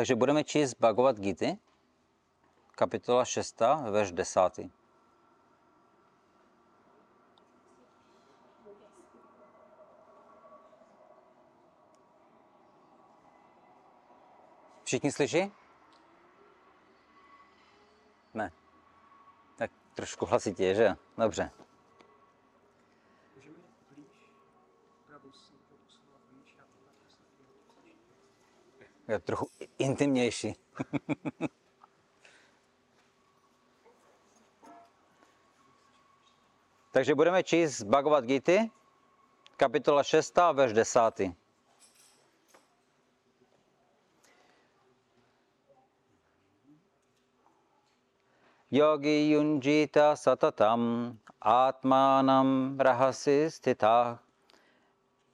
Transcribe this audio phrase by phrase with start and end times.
[0.00, 1.46] Takže budeme číst Bhagavad Gita,
[2.72, 3.60] kapitola 6,
[3.90, 4.40] verš 10.
[14.84, 15.52] Všichni slyší?
[18.34, 18.52] Ne.
[19.56, 20.96] Tak trošku hlasitě, že?
[21.18, 21.50] Dobře.
[23.36, 23.56] Můžeme
[23.90, 24.08] blíž
[25.06, 27.24] pravou sílu posunovat blíž a tohle prostě
[28.80, 28.86] Je
[29.18, 30.54] trochu intimnější.
[36.92, 38.52] Takže budeme číst Bhagavad Gita,
[39.56, 41.00] kapitola 6, verš 10.
[48.70, 53.50] Yogi yunjita satatam atmanam rahasi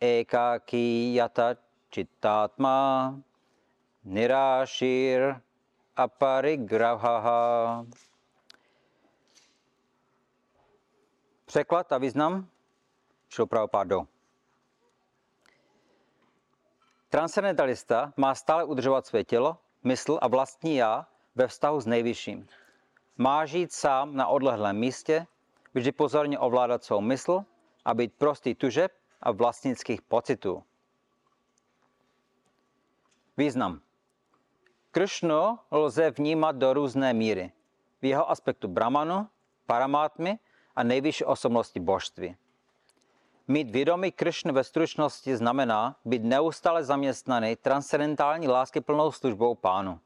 [0.01, 1.57] ekaki yata
[1.93, 3.15] chittatma
[4.07, 5.41] nirashir
[5.97, 7.87] aparigrahaha.
[11.47, 12.49] Překlad a význam
[13.29, 14.07] Šilprabhupádo.
[17.09, 22.47] Transcendentalista má stále udržovat své tělo, mysl a vlastní já ve vztahu s nejvyšším.
[23.17, 25.27] Má žít sám na odlehlém místě,
[25.75, 27.45] vždy pozorně ovládat svou mysl
[27.85, 30.65] a být prostý tužeb a vlastnických pocitů.
[33.37, 33.86] Význam.
[34.97, 37.53] Kršnu lze vnímat do různé míry.
[38.03, 39.29] V jeho aspektu Brahmanu,
[39.67, 40.39] Paramátmy
[40.77, 42.37] a nejvyšší osobnosti božství.
[43.49, 50.01] Mít vědomí Kršny ve stručnosti znamená být neustále zaměstnaný transcendentální láskyplnou službou pánu.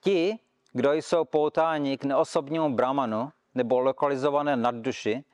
[0.00, 0.38] Ti,
[0.72, 5.24] kdo jsou poutáni k neosobnímu brahmanu nebo lokalizované nad duši,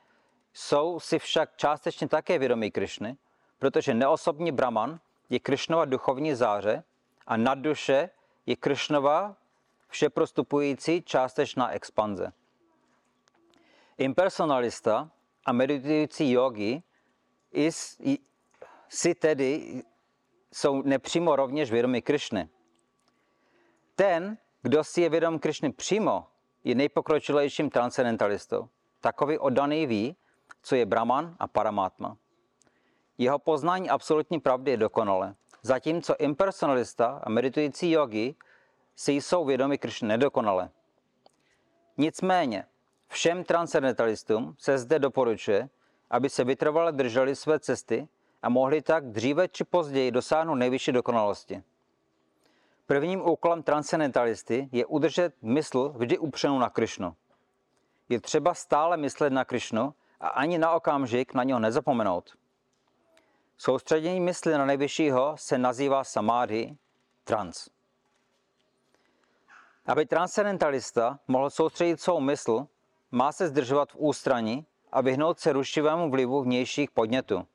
[0.53, 3.17] jsou si však částečně také vědomí Krišny,
[3.59, 6.83] protože neosobní brahman je Krišnova duchovní záře
[7.27, 8.09] a nad duše
[8.45, 9.35] je Krišnova
[9.87, 12.33] všeprostupující částečná expanze.
[13.97, 15.11] Impersonalista
[15.45, 16.83] a meditující yogi
[17.51, 18.01] is,
[18.89, 19.83] si tedy
[20.51, 22.49] jsou nepřímo rovněž vědomí Krišny.
[23.95, 26.27] Ten, kdo si je vědom Krišny přímo,
[26.63, 28.69] je nejpokročilejším transcendentalistou.
[28.99, 30.15] Takový oddaný ví,
[30.61, 32.17] co je Brahman a Paramatma.
[33.17, 38.35] Jeho poznání absolutní pravdy je dokonalé, zatímco impersonalista a meditující yogi
[38.95, 40.69] si jsou vědomi Krišny nedokonale.
[41.97, 42.65] Nicméně,
[43.07, 45.69] všem transcendentalistům se zde doporučuje,
[46.09, 48.07] aby se vytrvale drželi své cesty
[48.41, 51.63] a mohli tak dříve či později dosáhnout nejvyšší dokonalosti.
[52.85, 57.15] Prvním úkolem transcendentalisty je udržet mysl vždy upřenou na Krišnu.
[58.09, 62.37] Je třeba stále myslet na Krišnu a ani na okamžik na něho nezapomenout.
[63.63, 66.77] Soustředění mysli na nejvyššího se nazývá samády,
[67.23, 67.69] trans.
[69.85, 72.67] Aby transcendentalista mohl soustředit svou mysl,
[73.11, 77.47] má se zdržovat v ústraní a vyhnout se rušivému vlivu vnějších podnětů.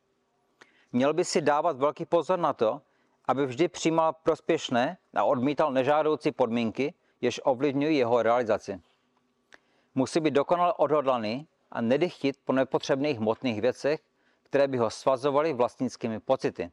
[0.93, 2.83] Měl by si dávat velký pozor na to,
[3.29, 8.81] aby vždy přijímal prospěšné a odmítal nežádoucí podmínky, jež ovlivňují jeho realizaci.
[9.95, 14.01] Musí být dokonale odhodlaný a nedychtit po nepotřebných hmotných věcech,
[14.49, 16.71] které by ho svazovaly vlastnickými pocity.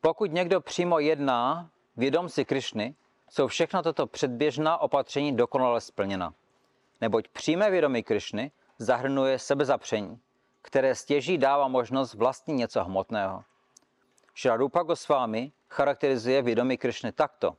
[0.00, 2.94] Pokud někdo přímo jedná vědom si Krišny,
[3.30, 6.34] jsou všechno toto předběžná opatření dokonale splněna.
[7.00, 10.20] Neboť přímé vědomí Krišny zahrnuje sebezapření,
[10.62, 13.44] které stěží dává možnost vlastnit něco hmotného.
[14.34, 17.56] Šradupa Gosvámi charakterizuje vědomí Krišny takto.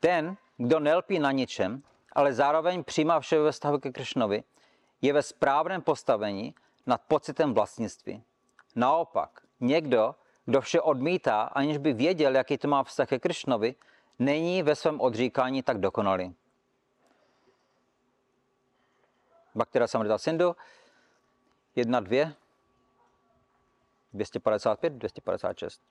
[0.00, 1.82] Ten, kdo nelpí na ničem,
[2.12, 4.44] ale zároveň přijímá vše ve vztahu ke Krišnovi,
[5.02, 6.54] je ve správném postavení
[6.86, 8.22] nad pocitem vlastnictví.
[8.76, 10.14] Naopak, někdo,
[10.44, 13.74] kdo vše odmítá, aniž by věděl, jaký to má vztah ke Krišnovi,
[14.18, 16.34] není ve svém odříkání tak dokonalý.
[19.54, 20.56] Baktera Samrita Sindhu,
[21.76, 22.32] 1, 2,
[24.12, 25.82] 255, 256.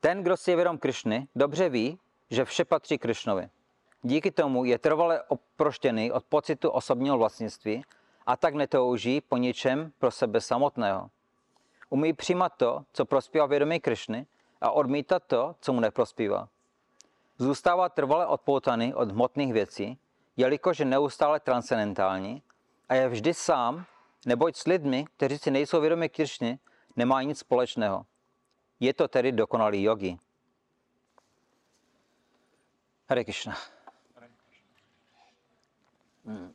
[0.00, 1.98] Ten, kdo si je vědom Krišny, dobře ví,
[2.30, 3.48] že vše patří Krišnovi.
[4.02, 7.84] Díky tomu je trvale oproštěný od pocitu osobního vlastnictví
[8.26, 11.10] a tak netouží po ničem pro sebe samotného.
[11.90, 14.26] Umí přijímat to, co prospívá vědomí Krišny
[14.60, 16.48] a odmítat to, co mu neprospívá.
[17.38, 19.98] Zůstává trvale odpoutaný od hmotných věcí,
[20.36, 22.42] jelikož je neustále transcendentální
[22.88, 23.84] a je vždy sám,
[24.26, 26.58] neboť s lidmi, kteří si nejsou vědomi Krišny,
[26.96, 28.06] nemá nic společného.
[28.80, 30.18] Je to tedy dokonalý yogi.
[33.14, 33.56] Hare Krishna.
[36.24, 36.54] Hmm.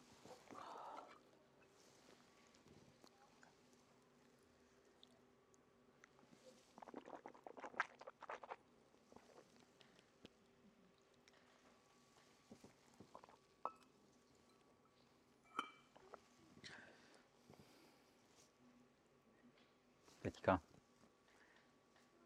[20.22, 20.62] Teďka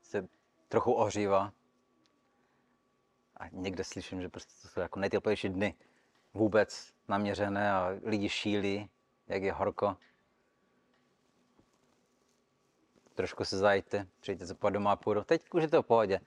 [0.02, 0.28] se
[0.70, 1.54] trochu ohřívá.
[3.44, 5.76] A někde slyším, že prostě to jsou jako nejteplejší dny
[6.34, 8.90] vůbec naměřené a lidi šílí,
[9.28, 9.98] jak je horko.
[13.14, 15.24] Trošku se zajďte, přijďte se po doma a půjdu.
[15.24, 16.20] Teď už je to v pohodě,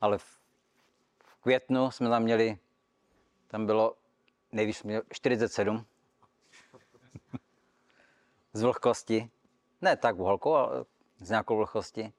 [0.00, 0.40] ale v,
[1.24, 2.58] v květnu jsme tam měli,
[3.46, 3.96] tam bylo
[4.52, 4.82] nejvíc
[5.12, 5.86] 47
[8.52, 9.30] z vlhkosti.
[9.80, 10.84] Ne tak vlhkou, ale
[11.18, 12.12] z nějakou vlhkosti.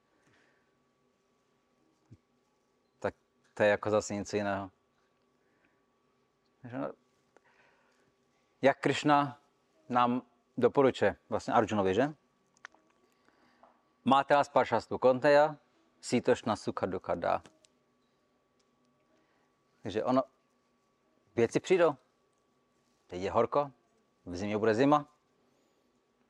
[3.00, 3.16] Tak
[3.54, 4.72] to je jako zase něco jiného.
[6.74, 6.92] No,
[8.62, 9.40] Jak Krishna
[9.90, 10.22] nám
[10.58, 12.14] doporučuje, vlastně Arjunovi, že?
[14.06, 15.56] Máte spášastu konteja,
[16.02, 17.44] sítošna sukha dukada.
[19.84, 20.24] Takže ono,
[21.36, 21.96] věci přijdou.
[23.08, 23.72] Teď je horko,
[24.26, 25.06] v zimě bude zima,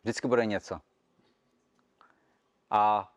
[0.03, 0.81] vždycky bude něco.
[2.69, 3.13] A,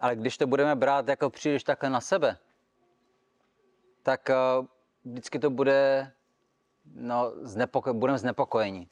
[0.00, 2.38] ale když to budeme brát jako příliš takhle na sebe,
[4.08, 4.66] tak uh,
[5.04, 6.12] vždycky to bude,
[6.84, 8.88] no, znepoko- budeme znepokojeni.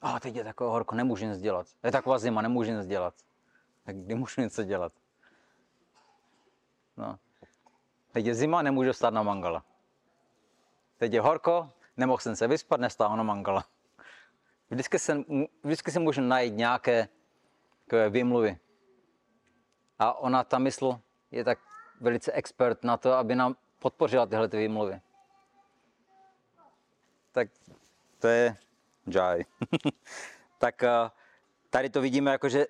[0.00, 1.66] A teď je takové horko, nemůžu nic dělat.
[1.84, 3.14] Je taková zima, nemůžu nic dělat.
[3.84, 4.92] Tak kdy můžu něco dělat?
[6.96, 7.18] No.
[8.12, 9.64] Teď je zima, nemůžu stát na mangala.
[10.96, 13.64] Teď je horko, nemohl jsem se vyspat, nestáhl na mangala.
[14.70, 15.24] Vždycky, se,
[15.62, 17.08] vždycky si můžu najít nějaké
[17.84, 18.58] takové výmluvy.
[19.98, 21.00] A ona, ta mysl,
[21.30, 21.69] je tak
[22.00, 25.00] velice expert na to, aby nám podpořila tyhle ty výmluvy.
[27.32, 27.48] Tak
[28.18, 28.56] to je
[29.06, 29.44] Jai.
[30.58, 31.10] tak eh,
[31.70, 32.66] tady to vidíme jako, že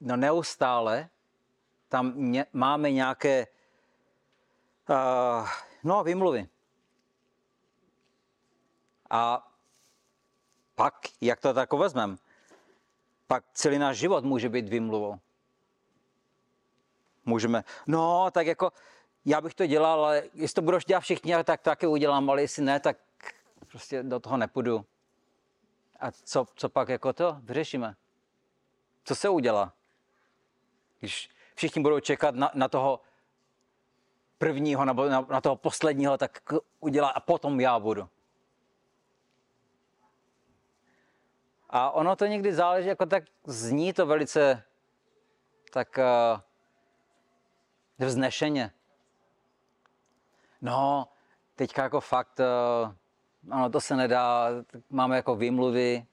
[0.00, 1.08] no neustále
[1.88, 3.46] tam ně, máme nějaké
[4.88, 5.48] uh,
[5.84, 6.48] no, výmluvy.
[9.10, 9.52] A
[10.74, 12.16] pak, jak to tak vezmeme,
[13.26, 15.18] pak celý náš život může být výmluvou.
[17.24, 18.72] Můžeme, no, tak jako,
[19.24, 22.42] já bych to dělal, ale jestli to budeš dělat všichni, tak to taky udělám, ale
[22.42, 22.96] jestli ne, tak
[23.68, 24.84] prostě do toho nepůjdu.
[26.00, 27.94] A co, co pak jako to vyřešíme?
[29.04, 29.72] Co se udělá?
[31.00, 33.00] Když všichni budou čekat na, na toho
[34.38, 36.42] prvního nebo na, na toho posledního, tak
[36.80, 38.08] udělá a potom já budu.
[41.70, 44.62] A ono to někdy záleží, jako tak zní to velice
[45.70, 46.40] tak uh,
[48.06, 48.72] vznešeně.
[50.60, 51.08] No,
[51.56, 52.92] teďka jako fakt, uh,
[53.50, 54.48] ano, to se nedá,
[54.90, 56.06] máme jako výmluvy,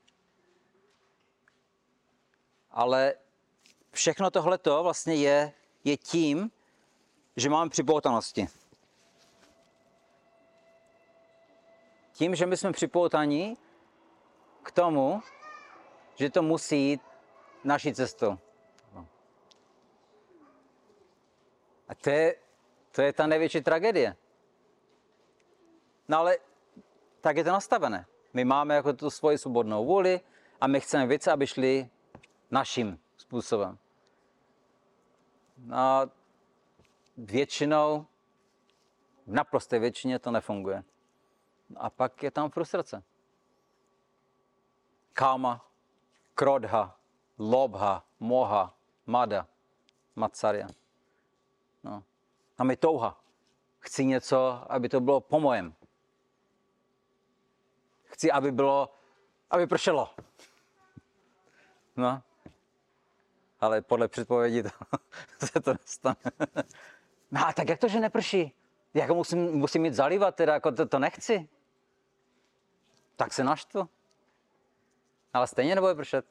[2.71, 3.13] ale
[3.91, 5.53] všechno tohleto vlastně je,
[5.83, 6.51] je tím,
[7.35, 8.47] že máme připoutanosti.
[12.13, 13.57] Tím, že my jsme připoutaní
[14.63, 15.21] k tomu,
[16.15, 17.01] že to musí jít
[17.63, 18.37] naší cestou.
[21.89, 22.35] A to je,
[22.91, 24.15] to je ta největší tragédie.
[26.07, 26.37] No ale
[27.21, 28.05] tak je to nastavené.
[28.33, 30.21] My máme jako tu svoji svobodnou vůli
[30.61, 31.89] a my chceme věci, aby šly
[32.51, 33.77] naším způsobem.
[35.57, 36.11] No,
[37.17, 38.05] většinou,
[39.27, 40.83] v naprosté většině to nefunguje.
[41.75, 43.03] A pak je tam frustrace.
[45.13, 45.65] Káma,
[46.35, 46.99] krodha,
[47.37, 49.47] lobha, moha, mada,
[50.15, 50.67] matsarya.
[51.83, 52.03] No.
[52.57, 53.21] A mi touha.
[53.79, 55.73] Chci něco, aby to bylo po mojem.
[58.03, 58.93] Chci, aby bylo,
[59.49, 60.09] aby pršelo.
[61.95, 62.21] No.
[63.59, 64.69] Ale podle předpovědi to,
[65.45, 66.15] se to nestane.
[67.31, 68.53] No a tak jak to, že neprší?
[68.93, 71.49] Jak musím, musím mít zalivat, teda jako to, to nechci.
[73.15, 73.89] Tak se naštvu.
[75.33, 76.25] Ale stejně nebude pršet.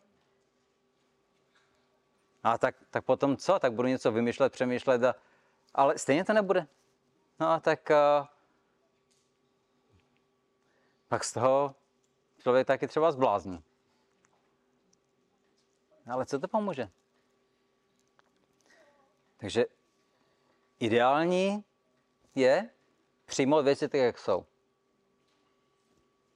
[2.45, 3.59] A tak, tak potom co?
[3.59, 5.15] Tak budu něco vymýšlet, přemýšlet, a,
[5.75, 6.67] ale stejně to nebude.
[7.41, 8.27] No tak uh,
[11.09, 11.75] pak z toho
[12.39, 13.65] člověk taky třeba zblázní.
[16.11, 16.89] Ale co to pomůže?
[19.37, 19.67] Takže
[20.79, 21.65] ideální
[22.35, 22.71] je
[23.25, 24.47] přijmout věci tak, jak jsou.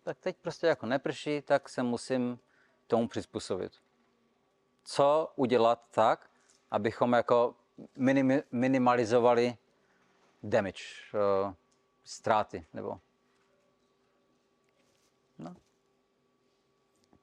[0.02, 2.38] Tak teď prostě jako neprší, tak se musím
[2.86, 3.72] tomu přizpůsobit.
[4.84, 6.30] Co udělat tak,
[6.70, 7.56] abychom jako
[8.52, 9.56] minimalizovali
[10.42, 10.84] damage,
[11.14, 11.54] uh,
[12.04, 13.00] ztráty, nebo
[15.38, 15.56] no.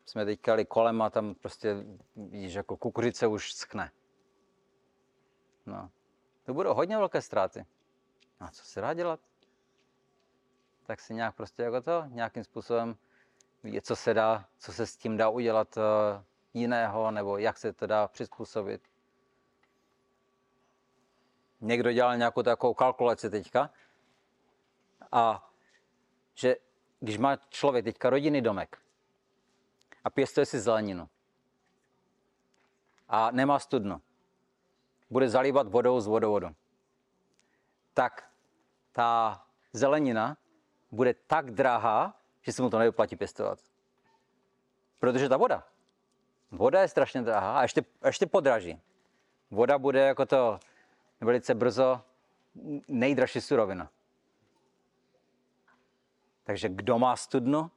[0.06, 1.86] Jsme teďka kolem a tam prostě
[2.16, 3.92] vidíš, jako kukuřice už schne.
[5.66, 5.92] No.
[6.44, 7.66] To budou hodně velké ztráty.
[8.40, 9.20] A co se dá dělat?
[10.84, 12.98] Tak si nějak prostě jako to, nějakým způsobem
[13.64, 15.84] vidět, co se dá, co se s tím dá udělat uh,
[16.54, 18.89] jiného, nebo jak se to dá přizpůsobit.
[21.62, 23.70] Někdo dělal nějakou takovou kalkulaci teďka
[25.12, 25.52] a
[26.34, 26.56] že
[27.00, 28.78] když má člověk teďka rodinný domek
[30.04, 31.10] a pěstuje si zeleninu
[33.08, 34.02] a nemá studnu,
[35.10, 36.56] bude zalívat vodou z vodovodu,
[37.94, 38.30] tak
[38.92, 39.42] ta
[39.74, 40.38] zelenina
[40.92, 43.60] bude tak drahá, že se mu to nevyplatí pěstovat.
[45.00, 45.68] Protože ta voda,
[46.52, 48.82] voda je strašně drahá a ještě, ještě podraží.
[49.52, 50.60] Voda bude jako to
[51.26, 52.02] velice brzo
[52.88, 53.90] nejdražší surovina.
[56.44, 57.72] Takže kdo má studnu,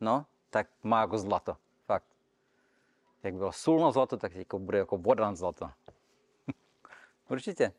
[0.00, 1.56] no, tak má jako zlato.
[1.86, 2.06] Fakt.
[3.22, 5.70] Jak bylo sůl na zlato, tak jako bude jako voda na zlato.
[7.28, 7.72] Určitě.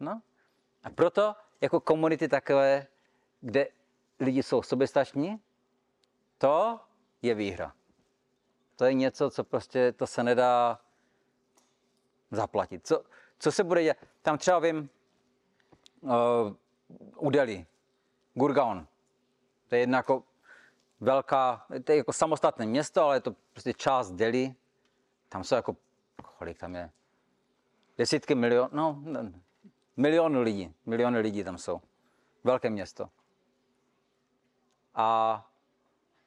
[0.00, 0.22] No.
[0.82, 2.86] A proto jako komunity takové,
[3.40, 3.68] kde
[4.20, 5.40] lidi jsou soběstační,
[6.38, 6.80] to
[7.22, 7.74] je výhra.
[8.76, 10.80] To je něco, co prostě to se nedá
[12.30, 12.86] zaplatit.
[12.86, 13.04] Co,
[13.38, 13.96] co se bude dělat?
[14.22, 14.90] Tam třeba vím,
[16.00, 16.10] uh,
[17.16, 17.66] u Delhi,
[18.34, 18.86] Gurgaon.
[19.68, 20.24] To je jedna jako
[21.00, 24.54] velká, to je jako samostatné město, ale je to prostě část Delhi.
[25.28, 25.76] Tam jsou jako,
[26.38, 26.90] kolik tam je?
[27.98, 29.02] Desítky milion, no,
[29.96, 31.80] miliony lidí, miliony lidí tam jsou.
[32.44, 33.10] Velké město.
[34.94, 35.50] A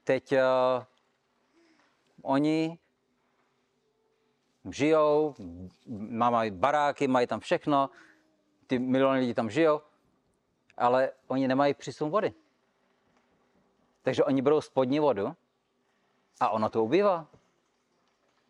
[0.03, 0.37] teď uh,
[2.21, 2.79] oni
[4.71, 5.35] žijou,
[6.09, 7.89] mají baráky, mají tam všechno,
[8.67, 9.81] ty miliony lidí tam žijou,
[10.77, 12.33] ale oni nemají přísun vody.
[14.01, 15.35] Takže oni berou spodní vodu
[16.39, 17.27] a ono to ubývá.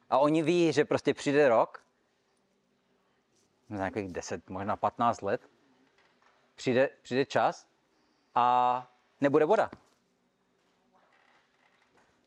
[0.09, 1.83] A oni ví, že prostě přijde rok,
[3.69, 5.49] za nějakých 10, možná 15 let,
[6.55, 7.67] přijde, přijde čas
[8.35, 8.87] a
[9.21, 9.71] nebude voda.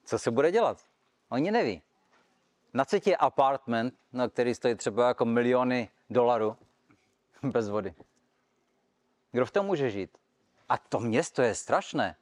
[0.05, 0.87] Co se bude dělat?
[1.29, 1.83] Oni neví.
[2.77, 6.57] Na co je apartment, na který stojí třeba jako miliony dolarů
[7.43, 7.95] bez vody?
[9.33, 10.19] Kdo v tom může žít?
[10.69, 12.17] A to město je strašné.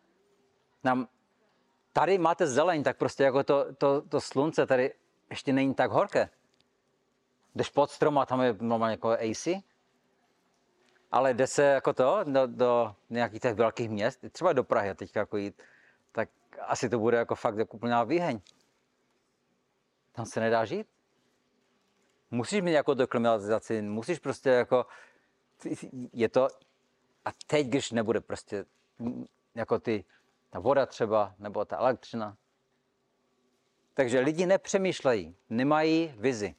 [0.84, 1.08] Nám,
[1.92, 4.94] tady máte zeleň, tak prostě jako to, to, to slunce tady
[5.30, 6.30] ještě není tak horké.
[7.54, 9.48] Jdeš pod strom a tam je normálně jako AC.
[11.12, 15.16] Ale jde se jako to do, do nějakých těch velkých měst, třeba do Prahy teď
[15.16, 15.62] jako jít,
[16.12, 16.28] tak
[16.60, 18.40] asi to bude jako fakt jako úplná výheň.
[20.14, 20.86] Tam se nedá žít.
[22.30, 24.86] Musíš mít jako do klimatizaci, musíš prostě jako,
[26.12, 26.48] je to,
[27.24, 28.64] a teď, když nebude prostě
[29.54, 30.04] jako ty,
[30.50, 32.36] ta voda třeba, nebo ta elektřina.
[33.94, 36.54] Takže lidi nepřemýšlejí, nemají vizi.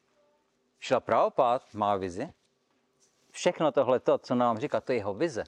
[0.80, 2.34] Šla pravopát má vizi.
[3.32, 5.44] Všechno tohle, to, co nám říká, to je jeho vize.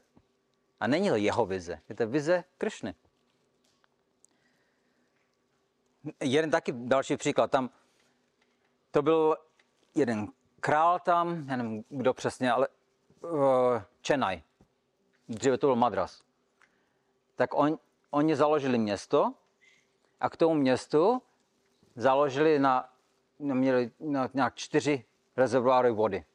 [0.79, 2.95] A není to jeho vize, je to vize Kršny.
[6.19, 7.51] Jeden taky další příklad.
[7.51, 7.69] Tam
[8.91, 9.37] to byl
[9.95, 10.27] jeden
[10.59, 12.67] král tam, já nevím kdo přesně, ale
[13.21, 14.43] uh, Chennai.
[15.29, 16.23] Dříve to byl Madras.
[17.35, 17.79] Tak on,
[18.09, 19.33] oni založili město
[20.19, 21.21] a k tomu městu
[21.95, 22.93] založili na,
[23.39, 25.05] měli na nějak čtyři
[25.37, 26.25] rezervoáry vody.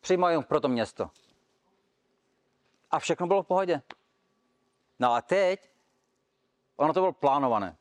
[0.00, 1.10] Přijímají pro to město.
[2.90, 3.82] A všechno bylo v pohodě.
[4.98, 5.70] No a teď,
[6.76, 7.76] ono to bylo plánované,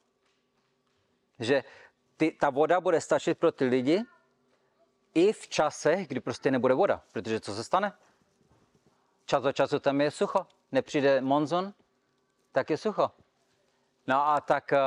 [1.39, 1.63] že
[2.17, 4.03] ty, ta voda bude stačit pro ty lidi
[5.13, 7.01] i v čase, kdy prostě nebude voda.
[7.11, 7.93] Protože co se stane?
[9.25, 10.47] Čas od času tam je sucho.
[10.71, 11.73] Nepřijde monzon,
[12.51, 13.11] tak je sucho.
[14.07, 14.79] No a tak, eh,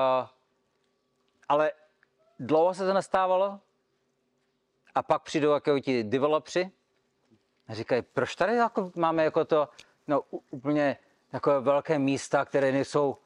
[1.48, 1.72] ale
[2.38, 3.60] dlouho se to nestávalo,
[4.94, 6.70] a pak přijdou jako ti developři
[7.68, 9.68] a říkají, proč tady jako máme jako to,
[10.06, 10.96] no úplně
[11.32, 13.16] jako velké místa, které nejsou,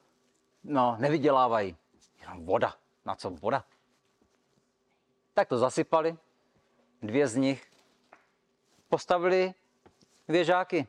[0.63, 1.77] no nevydělávají.
[2.21, 2.73] Jenom voda.
[3.05, 3.63] Na co voda?
[5.35, 6.17] Tak to zasypali,
[7.01, 7.71] dvě z nich,
[8.89, 9.53] postavili
[10.27, 10.87] věžáky.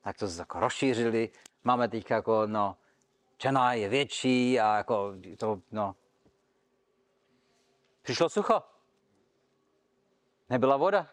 [0.00, 1.30] Tak to jako rozšířili.
[1.64, 2.76] Máme teď jako, no,
[3.36, 5.96] Čena je větší a jako to, no.
[8.02, 8.62] Přišlo sucho.
[10.50, 11.06] Nebyla voda.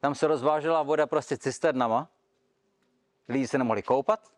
[0.00, 2.08] Tam se rozvážela voda prostě cisternama.
[3.28, 4.32] Lidi se nemohli koupat.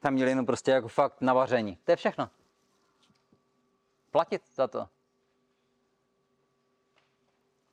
[0.00, 1.76] Tam měli jenom prostě jako fakt navaření.
[1.76, 2.30] To je všechno.
[4.10, 4.88] Platit za to.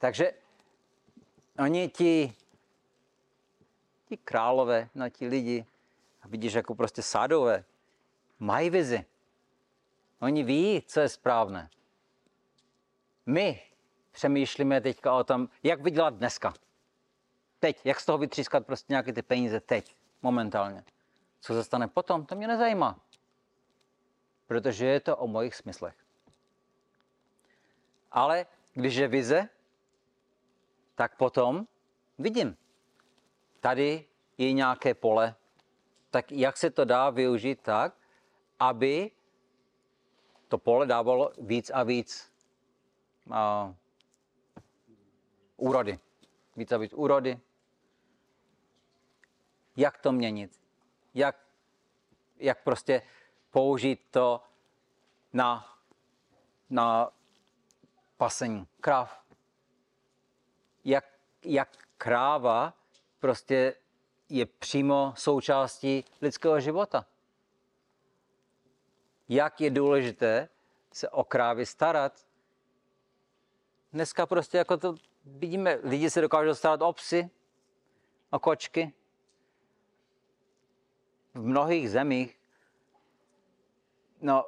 [0.05, 0.33] Takže
[1.59, 2.33] oni ti,
[4.05, 5.65] ti králové, no ti lidi,
[6.21, 7.63] a vidíš jako prostě sádové,
[8.39, 9.05] mají vizi.
[10.19, 11.69] Oni ví, co je správné.
[13.25, 13.61] My
[14.11, 16.53] přemýšlíme teďka o tom, jak vydělat dneska.
[17.59, 20.83] Teď, jak z toho vytřískat prostě nějaké ty peníze teď, momentálně.
[21.39, 22.99] Co se stane potom, to mě nezajímá.
[24.47, 25.95] protože je to o mojich smyslech.
[28.11, 29.49] Ale když je vize,
[30.95, 31.67] tak potom
[32.17, 32.57] vidím,
[33.59, 34.05] tady
[34.37, 35.35] je nějaké pole,
[36.09, 37.93] tak jak se to dá využít tak,
[38.59, 39.11] aby
[40.47, 42.31] to pole dávalo víc a víc
[43.27, 43.73] uh,
[45.57, 45.99] úrody.
[46.55, 47.39] Víc a víc úrody.
[49.75, 50.61] Jak to měnit?
[51.13, 51.35] Jak,
[52.37, 53.01] jak prostě
[53.51, 54.41] použít to
[55.33, 55.77] na,
[56.69, 57.11] na
[58.17, 59.24] pasení kráv.
[60.85, 61.05] Jak,
[61.43, 62.73] jak kráva
[63.19, 63.75] prostě
[64.29, 67.05] je přímo součástí lidského života.
[69.29, 70.49] Jak je důležité
[70.93, 72.25] se o krávy starat.
[73.93, 77.29] Dneska prostě jako to vidíme, lidi se dokážou starat o psy,
[78.29, 78.93] o kočky.
[81.33, 82.39] V mnohých zemích
[84.21, 84.45] no,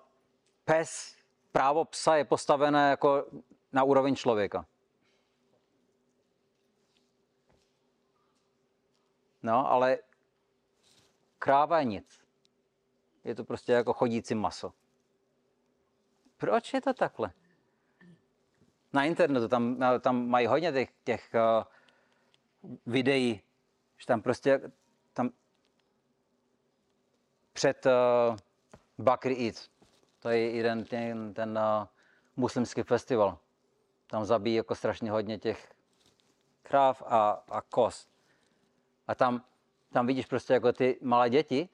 [0.65, 1.15] pes,
[1.51, 3.25] právo psa je postavené jako
[3.71, 4.65] na úroveň člověka.
[9.47, 9.97] No, ale
[11.39, 12.19] kráva je nic.
[13.23, 14.73] Je to prostě jako chodící maso.
[16.37, 17.31] Proč je to takhle?
[18.93, 21.63] Na internetu tam, tam mají hodně těch, těch uh,
[22.85, 23.41] videí,
[23.97, 24.71] že tam prostě
[25.13, 25.29] tam
[27.53, 28.37] před uh,
[28.97, 29.71] Bakri Eid,
[30.19, 31.87] to je jeden ten, ten uh,
[32.35, 33.39] muslimský festival.
[34.07, 35.73] Tam zabíjí jako strašně hodně těch
[36.63, 38.16] kráv a, a kos.
[39.07, 39.43] A tam,
[39.91, 41.69] tam vidíš prostě jako ty malé děti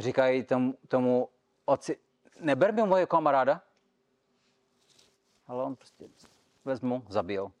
[0.00, 1.28] říkají tomu, tomu
[1.64, 1.98] otci,
[2.40, 3.62] neber mi moje kamaráda.
[5.46, 6.08] Ale on prostě
[6.64, 7.52] vezmu, zabijou.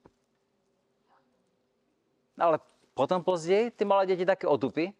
[2.38, 2.60] Ale
[2.94, 4.94] potom později ty malé děti taky otupí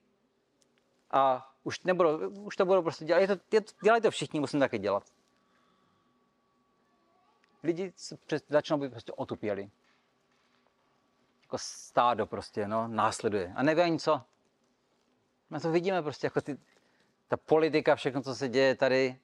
[1.11, 3.21] a už, nebudou, už to budou prostě dělat.
[3.21, 5.05] Je to, je to, dělají to všichni, musím taky dělat.
[7.62, 7.93] Lidi
[8.49, 9.71] začnou být prostě otupěli
[11.51, 13.53] jako stádo prostě, no, následuje.
[13.57, 14.23] A neví ani co.
[15.51, 16.59] My to vidíme prostě, jako ty,
[17.29, 19.19] ta politika, všechno, co se děje tady,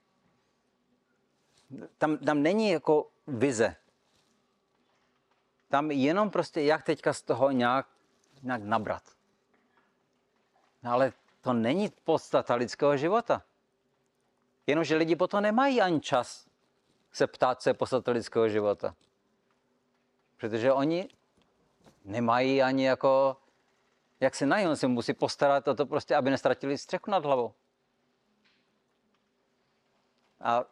[1.99, 3.77] tam, tam není jako vize.
[5.69, 7.87] Tam jenom prostě, jak teďka z toho nějak,
[8.43, 9.03] nějak nabrat.
[10.83, 13.43] No, ale to není podstata lidského života.
[14.67, 16.47] Jenomže lidi potom nemají ani čas
[17.13, 18.95] se ptát, co je podstata lidského života.
[20.37, 21.09] Protože oni
[22.07, 23.37] nemají ani jako,
[24.21, 27.55] jak se nají, on se musí postarat o to prostě, aby nestratili střechu nad hlavou.
[30.41, 30.65] A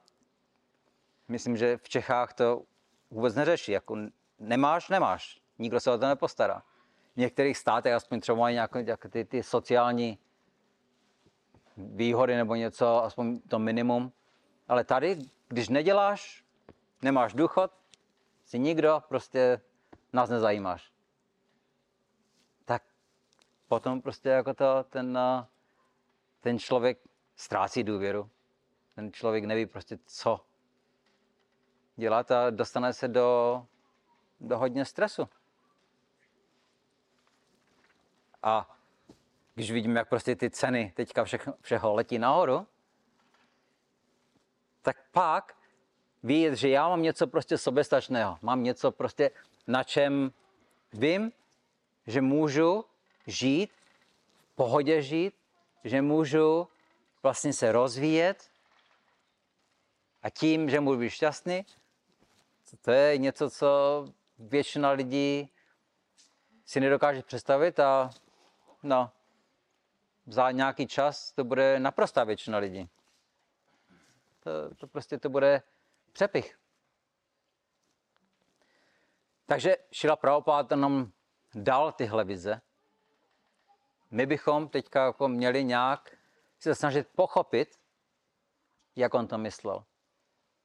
[1.29, 2.63] myslím, že v Čechách to
[3.11, 3.73] vůbec neřeší.
[3.73, 3.97] Jako
[4.39, 5.41] nemáš, nemáš.
[5.59, 6.63] Nikdo se o to nepostará.
[7.15, 10.19] V některých státech aspoň třeba mají nějaké, nějaké ty, ty sociální
[11.77, 14.13] výhody nebo něco, aspoň to minimum.
[14.69, 15.19] Ale tady,
[15.49, 16.45] když neděláš,
[17.03, 17.71] nemáš důchod,
[18.45, 19.61] si nikdo, prostě
[20.13, 20.94] nás nezajímáš
[23.69, 25.47] potom prostě jako to, ten, eh,
[26.41, 26.99] ten člověk
[27.37, 28.31] ztrácí důvěru.
[28.95, 30.41] Ten člověk neví prostě, co
[31.97, 33.67] dělat a dostane se do,
[34.41, 35.29] do hodně stresu.
[38.43, 38.77] A
[39.55, 42.67] když vidím, jak prostě ty ceny teďka všechno, všeho letí nahoru,
[44.83, 45.57] tak pak
[46.23, 48.39] vidět, že já mám něco prostě sobestačného.
[48.43, 49.31] Mám něco prostě,
[49.67, 50.33] na čem
[50.93, 51.33] vím,
[52.07, 52.85] že můžu
[53.27, 53.71] žít,
[54.53, 55.35] v pohodě žít,
[55.85, 56.69] že můžu
[57.23, 58.51] vlastně se rozvíjet
[60.23, 61.67] a tím, že můžu být šťastný,
[62.81, 63.69] to je něco, co
[64.39, 65.51] většina lidí
[66.65, 68.11] si nedokáže představit a
[68.83, 69.11] no,
[70.27, 72.89] za nějaký čas to bude naprostá většina lidí.
[74.41, 75.63] To, to prostě to bude
[76.13, 76.59] přepich.
[79.47, 81.13] Takže Šila Prabhupáda nám
[81.55, 82.61] dal tyhle vize,
[84.15, 86.17] my bychom teďka jako měli nějak
[86.59, 87.81] se snažit pochopit,
[88.97, 89.85] jak on to myslel.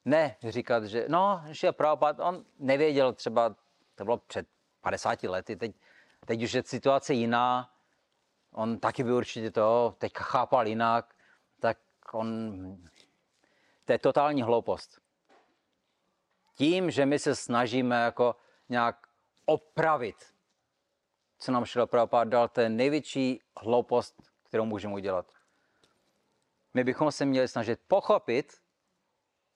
[0.04, 3.56] Ne říkat, že no, že Prabhupada, on nevěděl třeba,
[3.94, 4.46] to bylo před
[4.80, 5.76] 50 lety, teď,
[6.26, 7.74] teď už je situace jiná,
[8.52, 11.14] on taky by určitě to teďka chápal jinak,
[11.60, 11.78] tak
[12.12, 12.28] on,
[13.84, 15.00] to je totální hloupost.
[16.54, 18.36] Tím, že my se snažíme jako
[18.68, 19.06] nějak
[19.44, 20.34] opravit
[21.40, 25.32] co nám Šrila Prabhupada dal, to je největší hloupost, kterou můžeme udělat.
[26.74, 28.62] My bychom se měli snažit pochopit,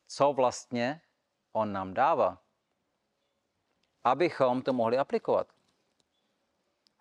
[0.07, 1.01] co vlastně
[1.53, 2.43] on nám dává,
[4.05, 5.53] abychom to mohli aplikovat.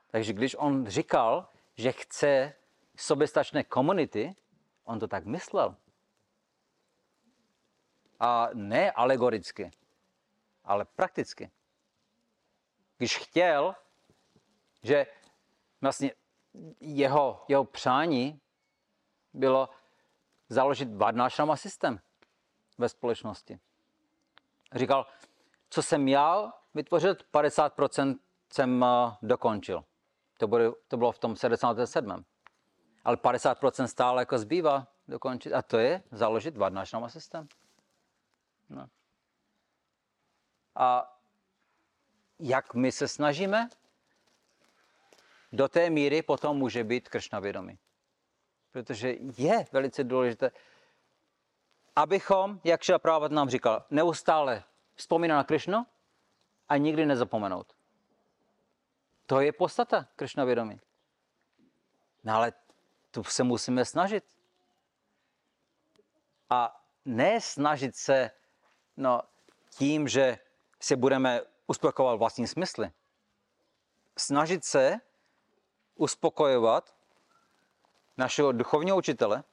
[0.07, 2.53] Takže když on říkal, že chce
[2.97, 4.35] soběstačné komunity,
[4.83, 5.75] on to tak myslel.
[8.19, 9.71] A ne alegoricky,
[10.63, 11.51] ale prakticky.
[12.97, 13.75] Když chtěl,
[14.83, 15.07] že
[15.81, 16.11] vlastně
[16.79, 18.41] jeho, jeho přání
[19.33, 19.69] bylo
[20.49, 21.99] založit Varnášrama systém
[22.77, 23.59] ve společnosti.
[24.75, 25.05] Říkal,
[25.69, 28.19] co jsem měl vytvořit, 50%
[28.53, 28.87] jsem eh,
[29.21, 29.85] dokončil.
[30.37, 32.25] To bylo, to bylo v tom 77.
[33.03, 35.53] Ale 50% stále jako zbývá dokončit.
[35.53, 37.47] A to je založit Varnášrama systém.
[38.69, 38.87] No.
[40.75, 41.17] A
[42.39, 43.69] jak my se snažíme,
[45.53, 47.79] do té míry potom může být Kršna vědomí.
[48.71, 50.51] Protože je velice důležité,
[51.95, 54.63] abychom, jak Šila Právat nám říkal, neustále
[54.95, 55.85] vzpomínat na Kršnu
[56.69, 57.73] a nikdy nezapomenout.
[59.25, 60.79] To je podstata Kršna vědomí.
[62.23, 62.53] No ale
[63.11, 64.23] tu se musíme snažit.
[66.49, 68.31] A ne snažit se
[68.97, 69.21] no,
[69.69, 70.39] tím, že
[70.79, 72.91] si budeme uspokojovat vlastní smysly.
[74.17, 74.99] Snažit se
[75.95, 76.95] uspokojovat
[78.17, 79.43] našeho duchovního učitele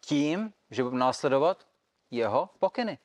[0.00, 1.66] tím, že budeme následovat
[2.10, 2.98] jeho pokyny.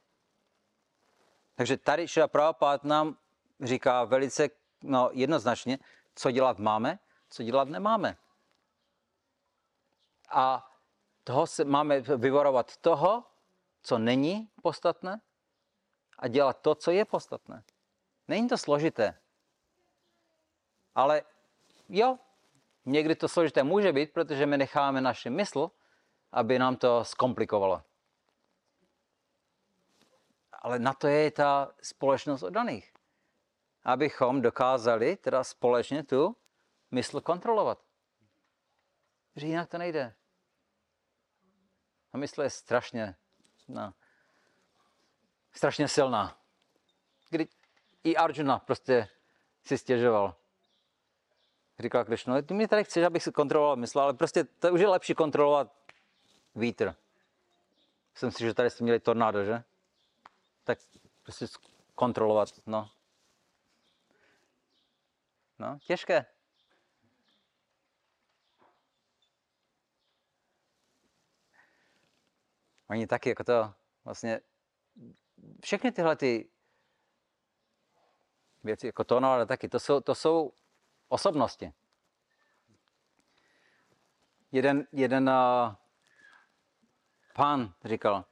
[1.56, 3.18] Takže tady Šila Prabhupád nám
[3.62, 4.50] říká velice
[4.84, 5.80] no, jednoznačně,
[6.16, 8.18] co dělat máme, co dělat nemáme.
[10.30, 10.72] A
[11.24, 13.24] toho se máme vyvarovat toho,
[13.84, 15.22] co není podstatné
[16.20, 17.64] a dělat to, co je podstatné.
[18.28, 19.20] Není to složité.
[20.96, 21.24] Ale
[21.92, 22.20] jo,
[22.86, 25.72] někdy to složité může být, protože my necháme naši mysl,
[26.32, 27.84] aby nám to zkomplikovalo.
[30.52, 32.94] Ale na to je ta společnost oddaných.
[33.84, 36.38] Abychom dokázali teda společně tu
[36.92, 37.84] mysl kontrolovat.
[39.36, 40.16] Že jinak to nejde.
[42.14, 43.16] A mysl je strašně,
[43.68, 43.94] no,
[45.52, 46.38] strašně silná.
[47.30, 47.48] Kdy
[48.04, 49.08] i Arjuna prostě
[49.64, 50.41] si stěžoval.
[51.80, 54.88] Říkal Krishna, ty mě tady chceš, abych si kontroloval mysl, ale prostě to už je
[54.88, 55.74] lepší kontrolovat
[56.56, 56.96] vítr.
[58.14, 59.64] Myslím si, že tady jste měli tornádo, že?
[60.64, 60.80] Tak
[61.24, 61.46] prostě
[61.96, 62.90] kontrolovat, no.
[65.60, 66.26] No, těžké.
[72.90, 73.74] Oni taky jako to
[74.06, 74.42] vlastně
[75.64, 76.50] všechny tyhle ty
[78.64, 80.54] věci, jako to, no, ale taky, to jsou, to jsou
[81.12, 81.74] osobnosti.
[84.52, 85.76] Jeden, jeden uh,
[87.34, 88.26] pán říkal,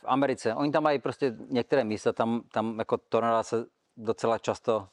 [0.00, 4.88] v Americe, oni tam mají prostě některé místa, tam, tam jako tornáda se docela často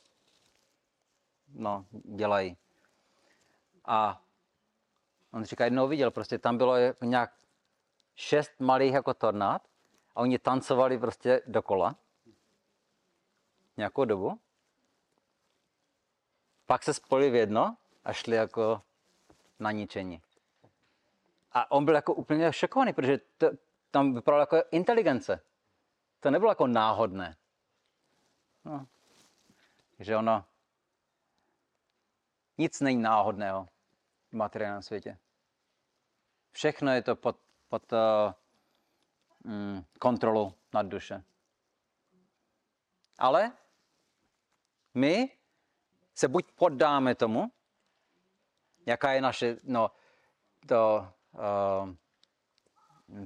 [1.54, 2.58] no, dělají.
[3.86, 4.22] A
[5.32, 7.34] on říká, jednou viděl, prostě tam bylo nějak
[8.16, 9.68] šest malých jako tornád
[10.16, 11.96] a oni tancovali prostě dokola
[13.78, 14.40] nějakou dobu.
[16.70, 18.82] Pak se spojili v jedno a šli jako
[19.60, 20.22] na ničení.
[21.52, 23.50] A on byl jako úplně šokovaný, protože to,
[23.92, 25.42] tam vypadalo jako inteligence.
[26.20, 27.38] To nebylo jako náhodné.
[28.66, 28.88] No.
[29.98, 30.46] Takže ono,
[32.58, 33.68] nic není náhodného
[34.30, 35.18] v materiálním světě.
[36.52, 38.34] Všechno je to pod, pod uh,
[39.44, 41.24] mm, kontrolou nad duše.
[43.18, 43.52] Ale
[44.94, 45.39] my
[46.20, 47.52] se buď poddáme tomu,
[48.86, 49.92] jaká je naše no,
[50.68, 51.96] to, uh,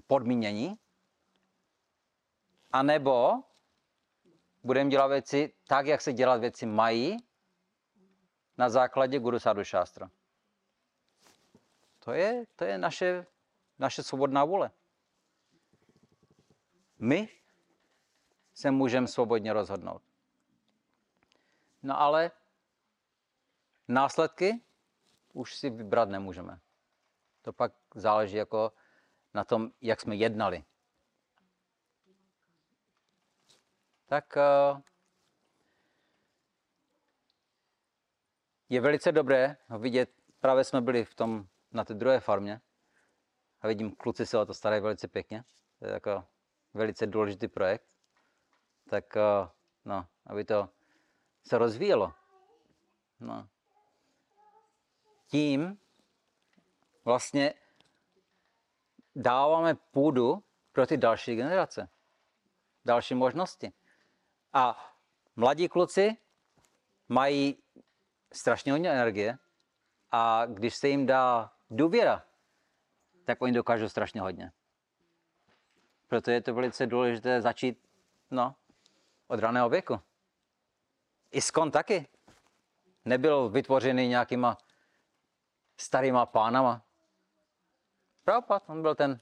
[0.07, 0.79] podmínění,
[2.71, 3.33] anebo
[4.63, 7.17] budeme dělat věci tak, jak se dělat věci mají,
[8.57, 10.09] na základě Guru Sadhu Shastra.
[11.99, 13.25] To je, to je naše,
[13.79, 14.71] naše svobodná vůle.
[16.99, 17.29] My
[18.53, 20.01] se můžeme svobodně rozhodnout.
[21.83, 22.31] No ale
[23.87, 24.61] následky
[25.33, 26.59] už si vybrat nemůžeme.
[27.41, 28.73] To pak záleží jako
[29.33, 30.63] na tom, jak jsme jednali.
[34.05, 34.81] Tak eh,
[38.69, 42.61] je velice dobré vidět, právě jsme byli v tom, na té druhé farmě
[43.61, 45.43] a vidím, kluci se o to starají velice pěkně.
[45.79, 46.27] To je jako
[46.73, 47.85] velice důležitý projekt.
[48.89, 49.49] Tak eh,
[49.85, 50.69] no, aby to
[51.43, 52.13] se rozvíjelo.
[53.19, 53.49] No.
[55.33, 55.77] Tím
[57.05, 57.53] vlastně
[59.15, 61.89] dáváme půdu pro ty další generace,
[62.85, 63.73] další možnosti.
[64.53, 64.93] A
[65.35, 66.17] mladí kluci
[67.09, 67.63] mají
[68.33, 69.37] strašně hodně energie
[70.11, 72.25] a když se jim dá důvěra,
[73.25, 74.51] tak oni dokážou strašně hodně.
[76.07, 77.89] Proto je to velice důležité začít
[78.31, 78.55] no,
[79.27, 79.99] od raného věku.
[81.31, 82.07] Iskon taky
[83.05, 84.57] nebyl vytvořený nějakýma
[85.77, 86.85] starýma pánama.
[88.23, 89.19] Prabhupada, on byl ten,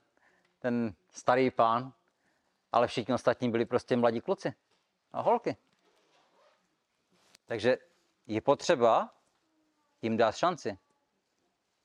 [0.59, 1.93] ten starý pán,
[2.71, 4.53] ale všichni ostatní byli prostě mladí kluci
[5.13, 5.57] a holky.
[7.45, 7.77] Takže
[8.27, 9.13] je potřeba
[10.01, 10.77] jim dát šanci.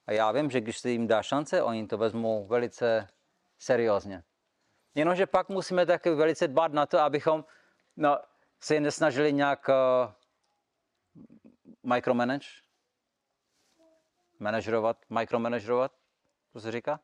[0.07, 3.09] A já vím, že když se jim dá šance, oni to vezmou velice
[3.59, 4.23] seriózně.
[4.95, 7.45] Jenomže pak musíme taky velice dbát na to, abychom
[7.97, 8.19] no,
[8.61, 10.13] se je nesnažili nějak uh,
[11.83, 12.47] micromanage,
[14.39, 15.93] manažerovat, micromanagerovat,
[16.53, 17.01] co se říká?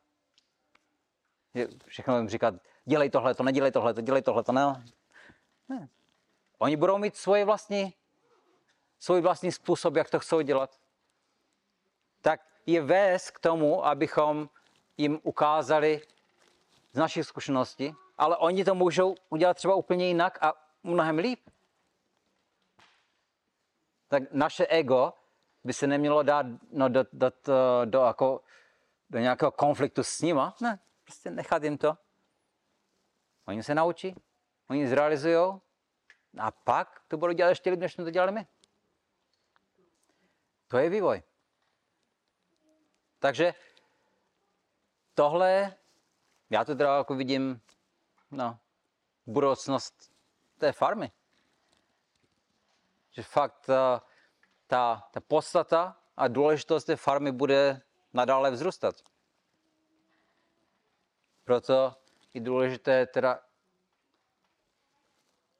[1.85, 4.85] Všechno jim říkat, dělej tohle, to nedělej tohle, to dělej tohle, to ne.
[5.69, 5.89] ne.
[6.57, 7.93] Oni budou mít svoje vlastní,
[8.99, 10.79] svůj vlastní způsob, jak to chcou dělat.
[12.21, 14.49] Tak je vést k tomu, abychom
[14.97, 16.01] jim ukázali
[16.91, 21.49] z našich zkušeností, ale oni to můžou udělat třeba úplně jinak a mnohem líp.
[24.07, 25.13] Tak naše ego
[25.63, 28.43] by se nemělo dát no, do, do, do, do, jako,
[29.09, 30.55] do nějakého konfliktu s nima.
[30.61, 31.97] Ne, prostě nechat jim to.
[33.45, 34.15] Oni se naučí,
[34.69, 35.61] oni zrealizují
[36.39, 38.47] a pak to budou dělat ještě líp, než jsme to dělali my.
[40.67, 41.23] To je vývoj.
[43.19, 43.53] Takže
[45.13, 45.75] tohle,
[46.49, 47.61] já to teda jako vidím,
[48.31, 48.59] no,
[49.25, 50.13] budoucnost
[50.57, 51.11] té farmy.
[53.11, 54.01] Že fakt ta,
[54.67, 57.81] ta, ta podstata a důležitost té farmy bude
[58.13, 58.95] nadále vzrůstat.
[61.43, 61.95] Proto
[62.33, 63.39] je důležité teda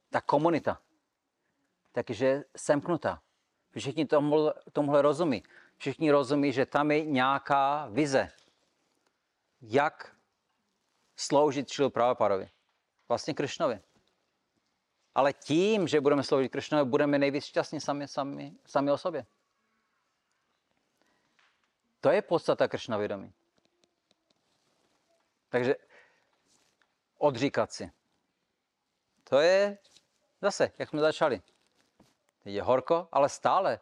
[0.09, 0.81] ta komunita,
[1.91, 3.21] takže semknutá.
[3.71, 5.43] Všichni tomuhle, tomuhle rozumí.
[5.77, 8.31] Všichni rozumí, že tam je nějaká vize,
[9.61, 10.15] jak
[11.15, 12.49] sloužit Šilu Prabhupádovi.
[13.07, 13.81] Vlastně Krišnovi.
[15.15, 19.25] Ale tím, že budeme sloužit Krišnovi, budeme nejvíc šťastní sami, sami, sami o sobě.
[22.01, 23.33] To je podstata Kršna vědomí.
[25.49, 25.75] Takže
[27.17, 27.91] odříkat si.
[29.23, 29.77] To je
[30.41, 31.41] zase, jak jsme začali.
[32.43, 33.79] Teď je horko, ale stále.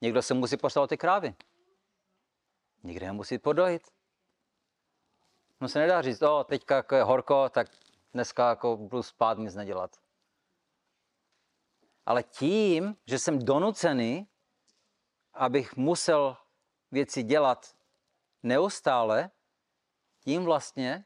[0.00, 1.34] Někdo se musí postarat ty krávy.
[2.82, 3.82] Někde je musí podojit.
[5.60, 7.68] No se nedá říct, o, teďka jako je horko, tak
[8.14, 9.96] dneska jako budu spát, nic nedělat.
[12.06, 14.28] Ale tím, že jsem donucený,
[15.32, 16.36] abych musel
[16.90, 17.76] věci dělat
[18.42, 19.30] neustále,
[20.20, 21.04] tím vlastně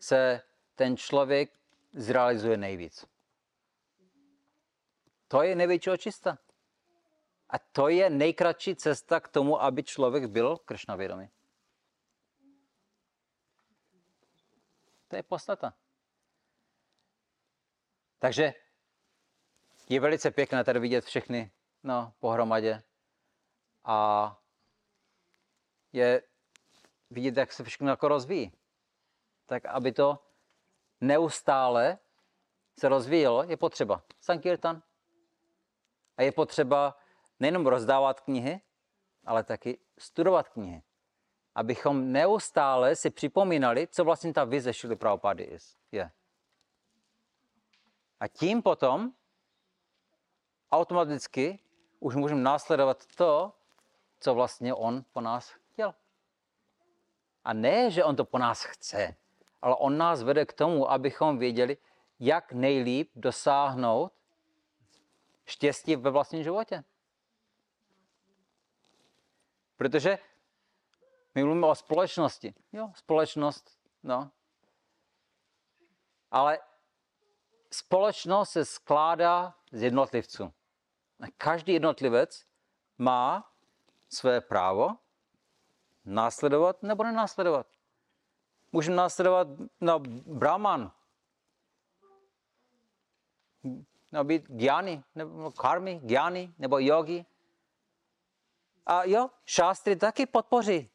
[0.00, 0.42] se
[0.74, 1.58] ten člověk
[1.92, 3.06] zrealizuje nejvíc.
[5.28, 6.38] To je největší očista.
[7.48, 11.30] A to je nejkratší cesta k tomu, aby člověk byl kršnavědomý.
[15.08, 15.74] To je podstata.
[18.18, 18.54] Takže
[19.90, 21.50] je velice pěkné tady vidět všechny
[21.82, 22.82] no, pohromadě.
[23.84, 24.38] A
[25.92, 26.22] je
[27.10, 28.52] vidět, jak se všechno jako rozvíjí.
[29.46, 30.18] Tak aby to
[31.00, 31.98] neustále
[32.78, 34.82] se rozvíjelo, je potřeba Sankirtan.
[36.16, 36.98] A je potřeba
[37.40, 38.60] nejenom rozdávat knihy,
[39.26, 40.82] ale taky studovat knihy.
[41.54, 45.58] Abychom neustále si připomínali, co vlastně ta vize Šily Prabhupády
[45.92, 46.10] je.
[48.20, 49.12] A tím potom
[50.72, 51.58] automaticky
[52.00, 53.52] už můžeme následovat to,
[54.20, 55.94] co vlastně on po nás chtěl.
[57.44, 59.16] A ne, že on to po nás chce,
[59.62, 61.76] ale on nás vede k tomu, abychom věděli,
[62.20, 64.12] jak nejlíp dosáhnout
[65.46, 66.84] štěstí ve vlastním životě.
[69.76, 70.18] Protože
[71.34, 72.54] my mluvíme o společnosti.
[72.72, 74.30] Jo, společnost, no.
[76.30, 76.58] Ale
[77.70, 80.52] společnost se skládá z jednotlivců.
[81.36, 82.46] Každý jednotlivec
[82.98, 83.52] má
[84.08, 84.96] své právo
[86.04, 87.66] následovat nebo nenásledovat.
[88.72, 89.48] Můžeme následovat
[89.80, 90.92] no, Brahman,
[94.12, 97.26] no, být gyani, nebo karmy, gyani, nebo yogi.
[98.86, 100.90] A jo, šástry taky podpoří,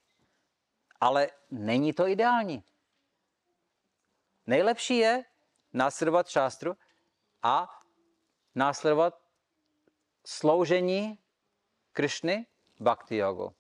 [1.00, 2.64] ale není to ideální.
[4.48, 5.26] Nejlepší je
[5.74, 6.78] následovat šástru
[7.44, 7.82] a
[8.56, 9.25] následovat
[10.26, 11.20] sloužení
[11.94, 12.48] Krišny
[12.80, 13.56] bhakti jogu.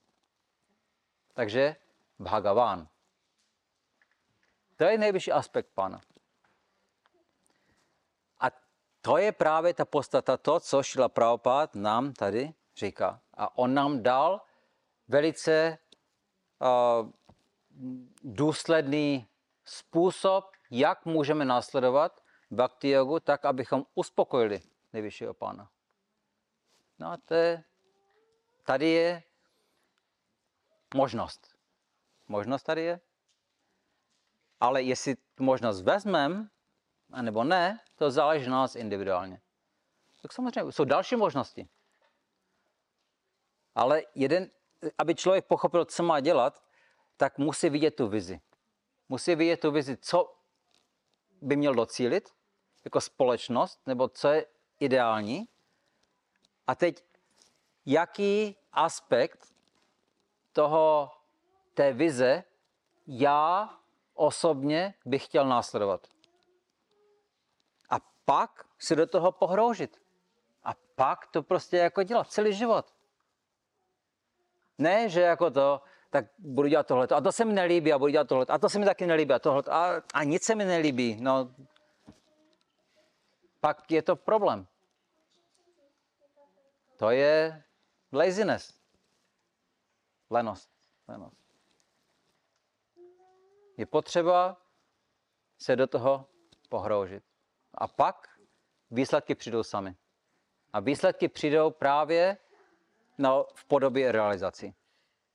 [1.33, 1.75] Takže
[2.19, 2.87] Bhagavan.
[4.75, 6.01] To je nejvyšší aspekt pána.
[8.39, 8.51] A
[9.01, 13.21] to je právě ta podstata, to, co Šila Prabhupada nám tady říká.
[13.33, 14.41] A on nám dal
[15.07, 15.77] velice
[16.59, 17.11] uh,
[18.23, 19.27] důsledný
[19.65, 24.61] způsob, jak můžeme následovat bhakti jogu, tak, abychom uspokojili
[24.93, 25.69] nejvyššího pána.
[26.99, 27.63] No a to je,
[28.63, 29.23] tady je
[30.93, 31.55] možnost.
[32.27, 32.99] Možnost tady je.
[34.59, 36.49] Ale jestli tu možnost vezmeme,
[37.11, 39.41] anebo ne, to záleží na nás individuálně.
[40.21, 41.69] Tak samozřejmě jsou další možnosti.
[43.75, 44.51] Ale jeden,
[44.97, 46.63] aby člověk pochopil, co má dělat,
[47.17, 48.41] tak musí vidět tu vizi.
[49.09, 50.35] Musí vidět tu vizi, co
[51.41, 52.29] by měl docílit
[52.85, 54.45] jako společnost, nebo co je
[54.79, 55.47] ideální.
[56.67, 57.03] A teď,
[57.85, 59.53] jaký aspekt
[60.53, 61.11] toho,
[61.73, 62.43] té vize
[63.07, 63.69] já
[64.13, 66.07] osobně bych chtěl následovat.
[67.89, 70.01] A pak si do toho pohroužit.
[70.63, 72.93] A pak to prostě jako dělat celý život.
[74.77, 77.07] Ne, že jako to, tak budu dělat tohle.
[77.07, 78.45] A to se mi nelíbí a budu dělat tohle.
[78.45, 79.63] A to se mi taky nelíbí a tohle.
[79.69, 81.17] A, a nic se mi nelíbí.
[81.21, 81.51] No,
[83.59, 84.67] pak je to problém.
[86.95, 87.63] To je
[88.13, 88.73] laziness.
[90.29, 90.69] Lenost.
[91.07, 91.37] Lenost.
[93.77, 94.61] Je potřeba
[95.57, 96.25] se do toho
[96.69, 97.23] pohroužit.
[97.73, 98.39] A pak
[98.91, 99.95] výsledky přijdou sami.
[100.73, 102.37] A výsledky přijdou právě
[103.17, 104.75] no, v podobě realizací.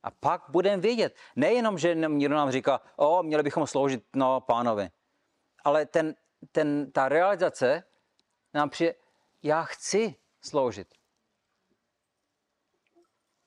[0.03, 1.15] A pak budeme vědět.
[1.35, 4.89] Nejenom, že někdo nám říká, o, měli bychom sloužit no, pánovi.
[5.63, 6.15] Ale ten,
[6.51, 7.83] ten, ta realizace
[8.53, 8.95] nám přijde,
[9.43, 11.00] já chci sloužit.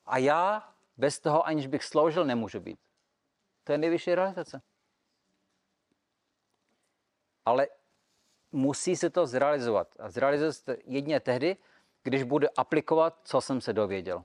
[0.06, 2.78] A já bez toho, aniž bych sloužil, nemůžu být.
[3.64, 4.62] To je nejvyšší realizace.
[7.44, 7.66] Ale
[8.52, 9.88] musí se to zrealizovat.
[9.98, 11.56] A zrealizuje se jedině tehdy,
[12.02, 14.24] když bude aplikovat, co jsem se dověděl.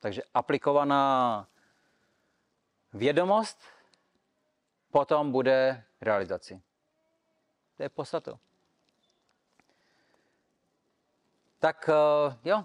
[0.00, 1.48] Takže aplikovaná
[2.92, 3.62] vědomost
[4.90, 6.62] potom bude realizací.
[7.76, 8.38] To je podstatou.
[11.58, 12.64] Tak eh, jo,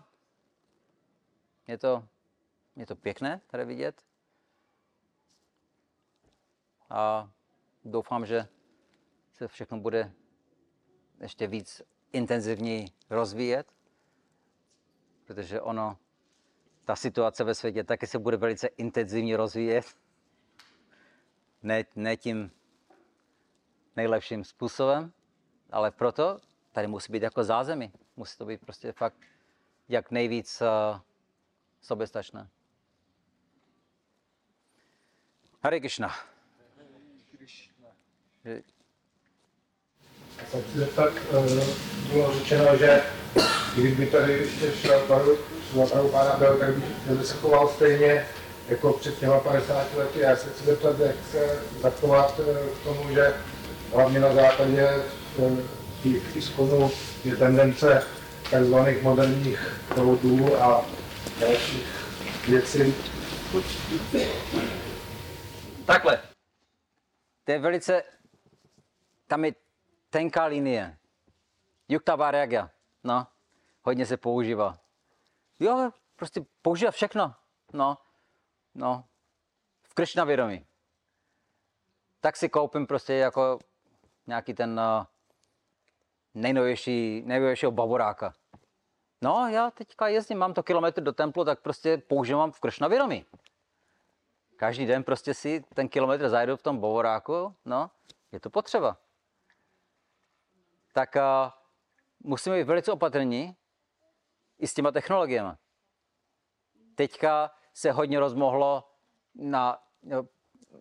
[1.71, 2.07] je to,
[2.75, 4.01] je to pěkné tady vidět.
[6.89, 7.31] A
[7.85, 8.47] doufám, že
[9.33, 10.11] se všechno bude
[11.21, 11.81] ještě víc
[12.11, 13.73] intenzivněji rozvíjet,
[15.25, 15.97] protože ono,
[16.85, 19.85] ta situace ve světě taky se bude velice intenzivně rozvíjet.
[21.63, 22.51] Ne, ne tím
[23.95, 25.13] nejlepším způsobem,
[25.71, 26.39] ale proto
[26.71, 27.93] tady musí být jako zázemí.
[28.15, 29.17] Musí to být prostě fakt
[29.89, 31.01] jak nejvíc uh,
[31.81, 32.47] soběstačné.
[35.63, 36.15] Hare Krishna.
[40.51, 41.65] Si zeptat, eh,
[42.13, 43.03] bylo řečeno, že
[43.75, 45.01] kdyby tady ještě šel
[46.11, 46.69] pána byl, tak
[47.17, 48.27] by se choval stejně
[48.69, 50.19] jako před těma 50 lety.
[50.19, 53.33] Já se chci zeptat, jak se zachovat eh, k tomu, že
[53.93, 55.03] hlavně na základě eh,
[56.03, 56.91] těch tiskonů
[57.25, 58.03] je tendence
[58.51, 60.85] takzvaných moderních proudů a
[61.41, 61.87] dalších
[62.49, 62.95] věcí.
[65.85, 66.21] Takhle.
[67.43, 68.03] To je velice,
[69.27, 69.53] tam je
[70.09, 70.97] tenká linie.
[71.89, 72.69] Yukta Varagya,
[73.03, 73.27] no,
[73.83, 74.79] hodně se používá.
[75.59, 77.35] Jo, prostě používá všechno,
[77.73, 77.97] no,
[78.75, 79.05] no,
[79.83, 80.65] v Krishna vědomí.
[82.19, 83.59] Tak si koupím prostě jako
[84.27, 85.05] nějaký ten uh,
[86.33, 88.33] nejnovější, nejnovějšího bavoráka.
[89.21, 93.25] No, já teďka jezdím, mám to kilometr do templu, tak prostě používám v Kršna vědomí.
[94.55, 97.91] Každý den prostě si ten kilometr zajdu v tom bovoráku, no,
[98.31, 98.97] je to potřeba.
[100.93, 101.51] Tak uh,
[102.19, 103.57] musíme být velice opatrní
[104.59, 105.51] i s těma technologiemi.
[106.95, 108.91] Teďka se hodně rozmohlo
[109.35, 109.83] na,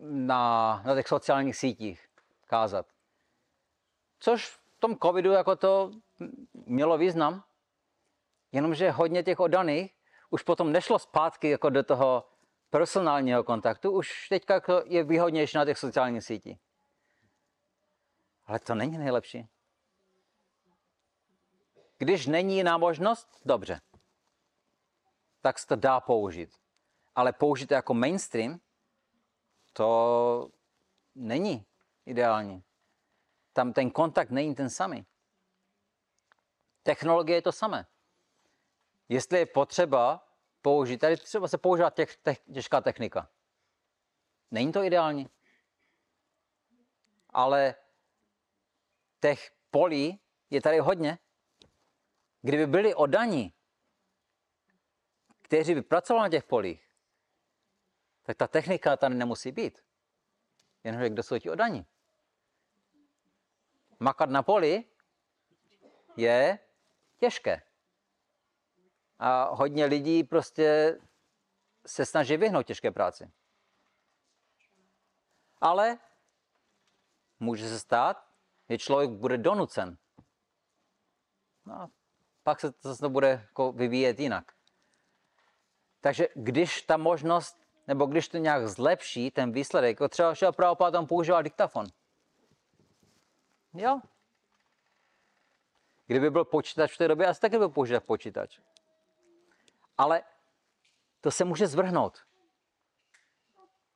[0.01, 2.07] na, na těch sociálních sítích
[2.45, 2.85] kázat.
[4.19, 5.91] Což v tom covidu jako to
[6.53, 7.43] mělo význam,
[8.51, 9.95] Jenomže hodně těch oddaných
[10.29, 12.27] už potom nešlo zpátky jako do toho
[12.69, 16.59] personálního kontaktu, už teďka je výhodnější na těch sociálních sítích.
[18.45, 19.47] Ale to není nejlepší.
[21.97, 23.81] Když není jiná možnost, dobře.
[25.41, 26.57] Tak se to dá použít.
[27.15, 28.59] Ale použít jako mainstream,
[29.73, 30.49] to
[31.15, 31.65] není
[32.05, 32.63] ideální.
[33.53, 35.05] Tam ten kontakt není ten samý.
[36.83, 37.85] Technologie je to samé
[39.11, 40.27] jestli je potřeba
[40.61, 43.29] použít, tady třeba se používá těch, těch, těžká technika.
[44.51, 45.29] Není to ideální.
[47.29, 47.75] Ale
[49.19, 51.17] těch polí je tady hodně.
[52.41, 53.53] Kdyby byli odaní,
[55.41, 56.89] kteří by pracovali na těch polích,
[58.23, 59.83] tak ta technika tady nemusí být.
[60.83, 61.85] Jenomže kdo jsou ti odaní?
[63.99, 64.85] Makat na poli
[66.17, 66.59] je
[67.17, 67.70] těžké.
[69.23, 70.99] A hodně lidí prostě
[71.85, 73.31] se snaží vyhnout těžké práci.
[75.61, 75.97] Ale
[77.39, 78.27] může se stát,
[78.69, 79.97] že člověk bude donucen.
[81.65, 81.89] No a
[82.43, 84.51] pak se to zase bude jako vyvíjet jinak.
[85.99, 87.57] Takže když ta možnost,
[87.87, 91.85] nebo když to nějak zlepší ten výsledek, jako třeba že Prabhupada tam používal diktafon.
[93.73, 94.01] Jo.
[96.07, 98.59] Kdyby byl počítač v té době, asi taky byl používat počítač.
[99.97, 100.23] Ale
[101.21, 102.25] to se může zvrhnout.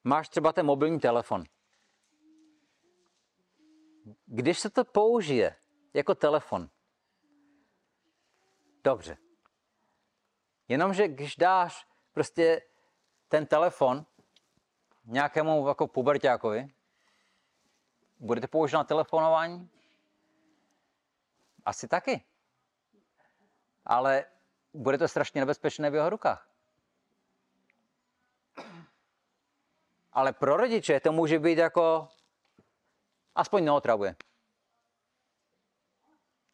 [0.03, 1.43] Máš třeba ten mobilní telefon.
[4.25, 5.55] Když se to použije
[5.93, 6.69] jako telefon,
[8.83, 9.17] dobře.
[10.67, 12.61] Jenomže když dáš prostě
[13.27, 14.05] ten telefon
[15.05, 16.67] nějakému jako pubertákovi,
[18.19, 19.69] budete používat na telefonování?
[21.65, 22.25] Asi taky.
[23.85, 24.25] Ale
[24.75, 26.49] bude to strašně nebezpečné v jeho rukách.
[30.11, 32.07] Ale pro rodiče to může být jako
[33.35, 34.15] aspoň neotravuje.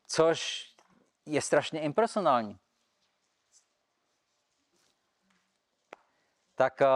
[0.07, 0.69] Což
[1.25, 2.59] je strašně impersonální.
[6.55, 6.87] Tak eh,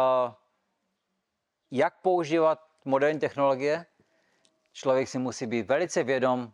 [1.71, 3.85] jak používat moderní technologie?
[4.73, 6.53] Člověk si musí být velice vědom,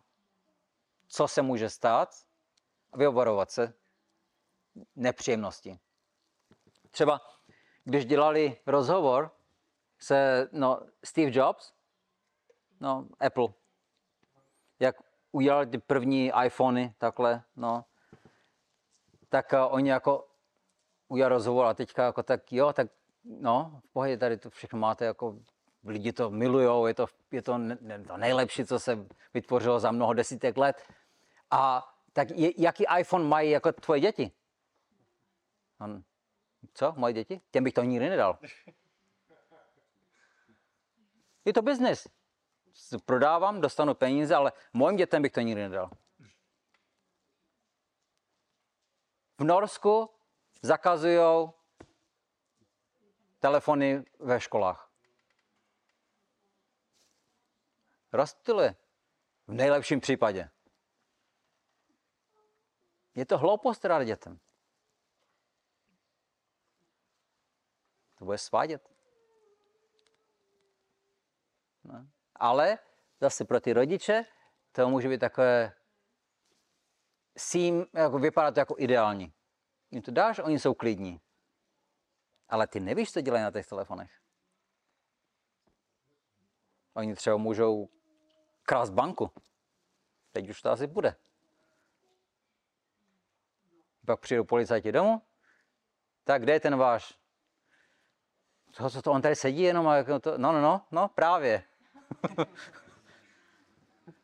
[1.08, 2.14] co se může stát
[2.92, 3.81] a vyobarovat se
[4.96, 5.78] nepříjemnosti.
[6.90, 7.20] Třeba
[7.84, 9.30] když dělali rozhovor
[9.98, 11.72] se no, Steve Jobs,
[12.80, 13.48] no, Apple,
[14.80, 14.96] jak
[15.32, 17.84] udělali ty první iPhony, takhle, no,
[19.28, 20.28] tak uh, oni jako
[21.08, 22.88] udělali rozhovor a teďka jako tak, jo, tak
[23.24, 25.38] no, v pohodě tady to všechno máte, jako
[25.84, 30.12] lidi to milujou, je to, je to, ne, to nejlepší, co se vytvořilo za mnoho
[30.12, 30.82] desítek let.
[31.50, 34.32] A tak je, jaký iPhone mají jako tvoje děti?
[35.84, 36.04] On,
[36.74, 37.40] co, moje děti?
[37.50, 38.38] Těm bych to nikdy nedal.
[41.44, 42.08] Je to biznis.
[43.04, 45.90] Prodávám, dostanu peníze, ale mojim dětem bych to nikdy nedal.
[49.38, 50.10] V Norsku
[50.62, 51.48] zakazují
[53.38, 54.90] telefony ve školách.
[58.12, 58.76] Rozptyluje.
[59.46, 60.50] V nejlepším případě.
[63.14, 64.40] Je to hloupost rád dětem.
[68.24, 68.92] Bude svádět.
[71.84, 72.06] No.
[72.34, 72.78] Ale
[73.20, 74.24] zase pro ty rodiče
[74.72, 75.72] to může být takové
[77.38, 79.34] sím, jako vypadá to jako ideální.
[79.90, 81.20] Jim to dáš, oni jsou klidní.
[82.48, 84.20] Ale ty nevíš, co dělají na těch telefonech.
[86.94, 87.88] Oni třeba můžou
[88.62, 89.30] krást banku.
[90.32, 91.16] Teď už to asi bude.
[94.06, 95.22] Pak přijdou policajti domů.
[96.24, 97.21] Tak kde je ten váš?
[98.72, 101.64] Co, co to, on tady sedí jenom a jako to, no, no, no, no, právě.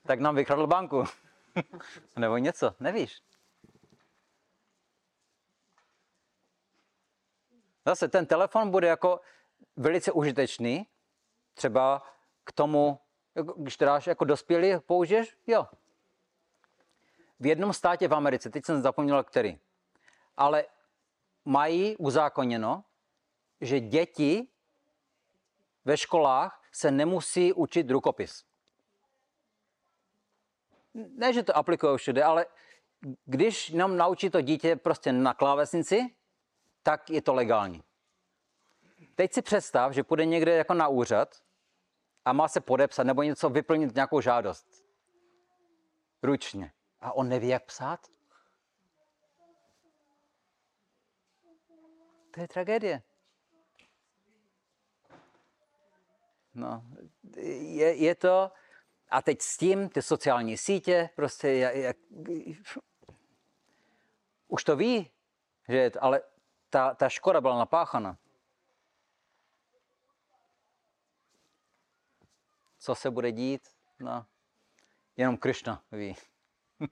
[0.07, 1.05] tak nám vykradl banku.
[2.16, 3.22] Nebo něco, nevíš.
[7.86, 9.20] Zase ten telefon bude jako
[9.76, 10.86] velice užitečný,
[11.55, 12.03] třeba
[12.44, 13.01] k tomu,
[13.57, 15.66] když to dáš jako dospělý, použiješ, jo.
[17.40, 19.59] V jednom státě v Americe, teď jsem zapomněl který,
[20.36, 20.64] ale
[21.44, 22.84] mají uzákoněno,
[23.61, 24.48] že děti
[25.84, 28.44] ve školách se nemusí učit rukopis.
[30.94, 32.46] Ne, že to aplikují všude, ale
[33.24, 36.14] když nám naučí to dítě prostě na klávesnici,
[36.82, 37.82] tak je to legální.
[39.14, 41.42] Teď si představ, že půjde někde jako na úřad
[42.24, 44.84] a má se podepsat nebo něco vyplnit, nějakou žádost.
[46.22, 46.72] Ručně.
[47.00, 48.06] A on neví, jak psát.
[52.30, 53.02] To je tragédie.
[56.59, 56.82] No,
[57.36, 58.52] je, je to,
[59.11, 61.96] a teď s tím ty sociální sítě, prostě jak, jak,
[64.48, 65.11] už to ví,
[65.68, 66.22] že je to, ale
[66.70, 68.18] ta, ta škoda byla napáchana.
[72.78, 73.68] Co se bude dít?
[74.00, 74.26] No,
[75.16, 76.16] jenom Krishna ví.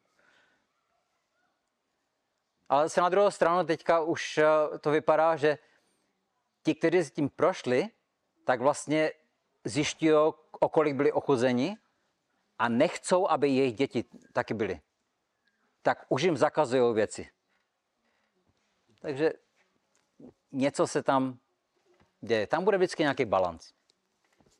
[2.68, 5.58] Ale se na druhou stranu teďka už eh, to vypadá, že
[6.62, 7.88] ti, kteří s tím prošli,
[8.44, 9.12] tak vlastně
[9.66, 11.76] zjišťují, o kolik byli ochuzeni
[12.58, 14.80] a nechcou, aby jejich děti taky byly.
[15.82, 17.30] Tak už jim zakazují věci.
[19.00, 19.32] Takže
[20.52, 21.40] něco se tam
[22.20, 22.46] děje.
[22.46, 23.72] Tam bude vždycky nějaký balans.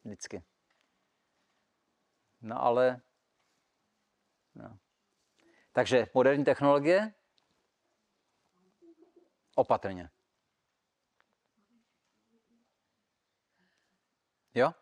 [0.04, 0.44] Vždycky.
[2.40, 3.00] No ale...
[4.54, 4.78] No.
[5.72, 7.14] Takže moderní technologie
[9.54, 10.11] opatrně.
[14.54, 14.72] Jo?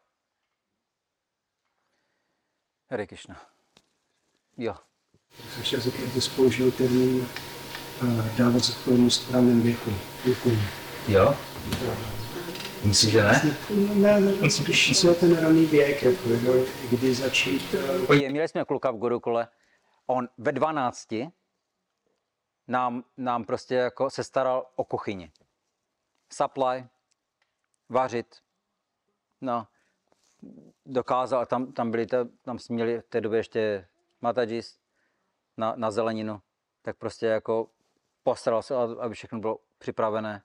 [2.91, 3.41] Hare Krishna.
[4.57, 4.75] Jo.
[6.15, 7.29] Ty jsi použil termín
[8.03, 9.91] uh, dávat zodpovědnost v raném věku.
[10.25, 10.59] Děkuji.
[11.09, 11.35] Jo?
[12.85, 13.57] Myslíš, že ne?
[13.95, 17.75] Ne, ne, spíš co je ten raný věk, jako, jo, kdy začít.
[17.75, 19.49] Uh, Podívej, měli jsme kluka v Gurukule,
[20.07, 21.15] on ve 12
[22.69, 25.33] nám, nám prostě jako se staral o kuchyni.
[26.33, 26.87] Supply,
[27.89, 28.37] vařit,
[29.41, 29.67] no,
[30.87, 32.07] dokázal, tam, tam byli,
[32.43, 33.89] tam jsme měli v té době ještě
[34.21, 34.81] matajis
[35.57, 36.43] na, na zeleninu,
[36.83, 37.71] tak prostě jako
[38.23, 40.43] postaral se, aby všechno bylo připravené.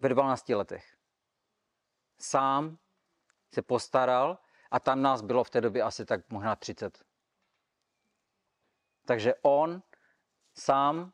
[0.00, 0.96] Ve 12 letech.
[2.18, 2.78] Sám
[3.54, 4.38] se postaral
[4.70, 7.04] a tam nás bylo v té době asi tak možná 30.
[9.06, 9.82] Takže on
[10.54, 11.12] sám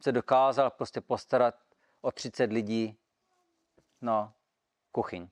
[0.00, 1.54] se dokázal prostě postarat
[2.00, 2.98] o 30 lidí
[4.00, 4.34] na
[4.92, 5.28] kuchyň.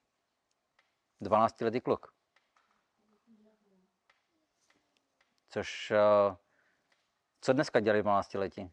[1.22, 2.12] 12 letý kluk.
[5.48, 6.36] Což, eh,
[7.40, 8.72] co dneska dělají 12 letí?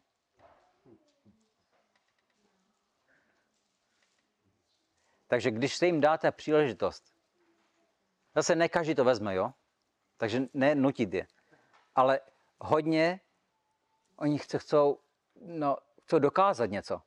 [5.28, 7.14] Takže když se jim dáte příležitost,
[8.36, 9.54] zase ne každý to vezme, jo?
[10.18, 11.28] Takže ne nutit je.
[11.96, 12.20] Ale
[12.60, 13.20] hodně
[14.16, 15.00] oni chce, chcou,
[15.42, 17.02] no, chcou dokázat něco.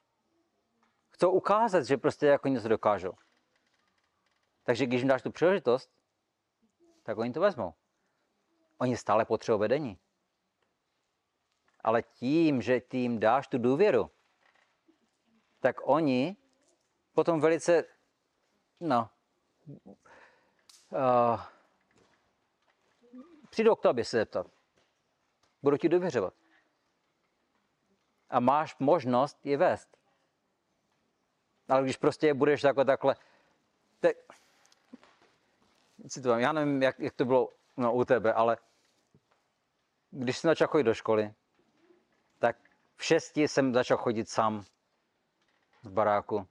[1.10, 3.12] Chcou ukázat, že prostě jako něco dokážou.
[4.64, 5.90] Takže když jim dáš tu příležitost,
[7.02, 7.74] tak oni to vezmou.
[8.78, 9.98] Oni stále potřebují vedení.
[11.80, 14.10] Ale tím, že jim dáš tu důvěru,
[15.60, 16.36] tak oni
[17.12, 17.84] potom velice,
[18.80, 19.10] no,
[20.90, 21.40] uh,
[23.50, 24.46] přijdou k tobě se zeptat.
[25.62, 26.34] Budou ti důvěřovat.
[28.30, 29.96] A máš možnost je vést.
[31.68, 33.16] Ale když prostě je budeš jako takhle,
[34.00, 34.14] te,
[36.22, 38.56] to, já nevím, jak, jak to bylo no, u tebe, ale
[40.10, 41.34] když jsem začal chodit do školy,
[42.38, 42.56] tak
[42.96, 44.62] v šesti jsem začal chodit sám
[45.82, 46.48] z baráku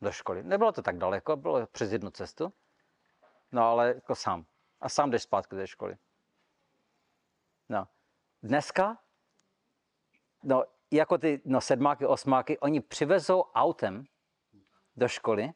[0.00, 0.42] do školy.
[0.42, 2.52] Nebylo to tak daleko, bylo přes jednu cestu,
[3.52, 4.46] no ale jako sám.
[4.80, 5.96] A sám jdeš zpátky do školy.
[7.68, 7.88] No.
[8.42, 8.98] Dneska,
[10.42, 14.04] no, jako ty no, sedmáky, osmáky, oni přivezou autem
[14.96, 15.50] do školy,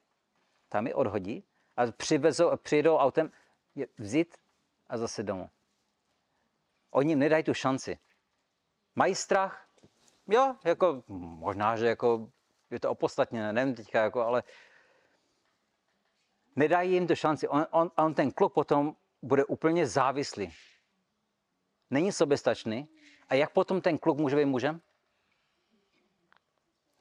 [0.68, 1.44] tam je odhodí,
[1.76, 3.32] a přivezou, přijedou autem
[3.74, 4.36] je vzít
[4.86, 5.50] a zase domů.
[6.90, 7.98] Oni jim nedají tu šanci.
[8.94, 9.68] Mají strach?
[10.28, 12.30] Jo, jako možná, že jako
[12.70, 14.42] je to opodstatněné, nevím teďka, jako, ale
[16.56, 17.48] nedají jim tu šanci.
[17.48, 20.52] On, on, on ten kluk potom bude úplně závislý.
[21.90, 22.88] Není soběstačný.
[23.28, 24.80] A jak potom ten kluk může být mužem?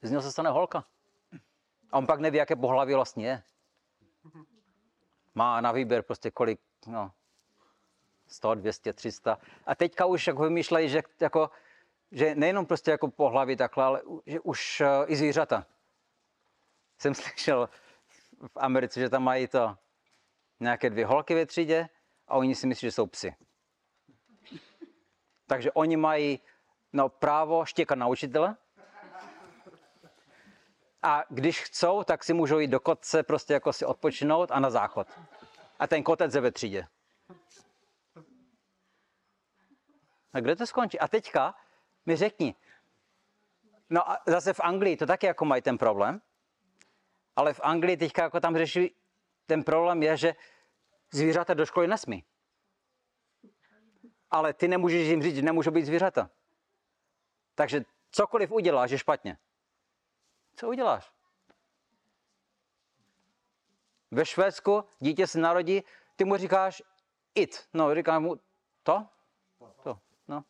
[0.02, 0.84] Z něho se stane holka.
[1.90, 3.42] A on pak neví, jaké pohlaví vlastně je.
[5.34, 7.12] Má na výběr prostě kolik, no,
[8.26, 9.38] 100, 200, 300.
[9.66, 11.50] A teďka už jako vymýšlejí, že, jako,
[12.12, 15.66] že nejenom prostě jako pohlaví takhle, ale že už uh, i zvířata.
[16.98, 17.68] Jsem slyšel
[18.46, 19.76] v Americe, že tam mají to
[20.60, 21.88] nějaké dvě holky ve třídě
[22.28, 23.34] a oni si myslí, že jsou psy.
[25.46, 26.40] Takže oni mají
[26.92, 28.56] no, právo štěkat na učitele.
[31.04, 34.70] A když chcou, tak si můžou jít do kotce prostě jako si odpočinout a na
[34.70, 35.08] záchod.
[35.78, 36.86] A ten kotec je ve třídě.
[40.32, 40.98] A kde to skončí?
[40.98, 41.54] A teďka
[42.06, 42.54] mi řekni,
[43.90, 46.20] no a zase v Anglii to taky jako mají ten problém,
[47.36, 48.96] ale v Anglii teďka jako tam řeší,
[49.46, 50.34] ten problém je, že
[51.10, 52.24] zvířata do školy nesmí.
[54.30, 56.30] Ale ty nemůžeš jim říct, že nemůžou být zvířata.
[57.54, 59.38] Takže cokoliv uděláš, je špatně.
[60.56, 61.12] Co uděláš?
[64.10, 65.82] Ve Švédsku dítě se narodí,
[66.16, 66.82] ty mu říkáš
[67.34, 67.68] it.
[67.72, 68.36] No, říkám mu
[68.82, 69.06] to?
[69.82, 70.44] To, no.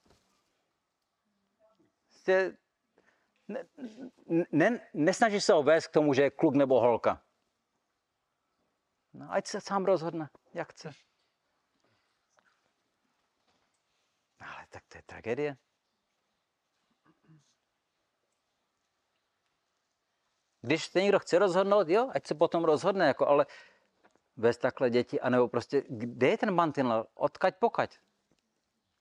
[3.49, 3.65] Ne,
[4.53, 7.23] ne, nesnažíš se ho vést k tomu, že je kluk nebo holka.
[9.13, 10.91] No, ať se sám rozhodne, jak chce.
[14.41, 15.57] Ale tak to je tragédie.
[20.65, 23.47] Když se někdo chce rozhodnout, jo, ať se potom rozhodne, jako, ale
[24.37, 27.99] bez takhle děti, anebo prostě, kde je ten mantinel, odkaď pokaď.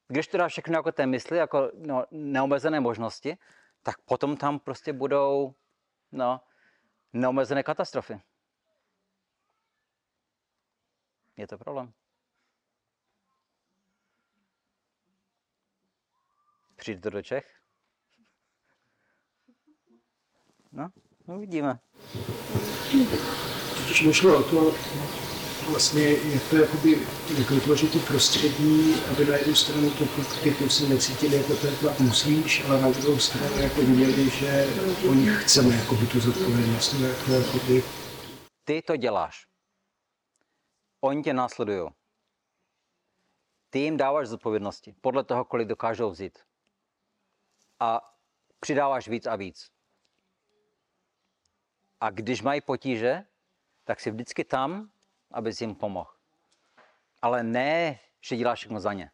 [0.08, 3.38] Když to dá všechno jako té mysli, jako no, neomezené možnosti,
[3.84, 5.56] tak potom tam prostě budou
[6.12, 6.42] no,
[7.14, 8.22] neomezené katastrofy.
[11.38, 11.94] Je to problém.
[16.76, 17.60] Přijde to do Čech?
[20.72, 20.92] No
[21.28, 21.80] uvidíme.
[23.78, 24.74] Totiž mi šlo o to,
[25.70, 26.92] vlastně, jak to jakoby,
[27.38, 30.06] jak vytvořit to prostředí, aby na jednu stranu to
[30.44, 34.68] ty si necítili jako ten tlak musíš, ale na druhou stranu jako viděli, že
[35.10, 37.84] o nich chceme jakoby tu zodpovědnost, no, jak to jako ty.
[38.64, 39.46] Ty to děláš.
[41.02, 41.90] Oni tě následují.
[43.70, 46.40] Ty jim dáváš zodpovědnosti podle toho, kolik dokážou vzít.
[47.80, 48.02] A
[48.60, 49.73] přidáváš víc a víc.
[52.04, 53.26] A když mají potíže,
[53.84, 54.92] tak si vždycky tam,
[55.32, 56.14] abys jim pomohl.
[57.22, 59.12] Ale ne, že děláš všechno za ně.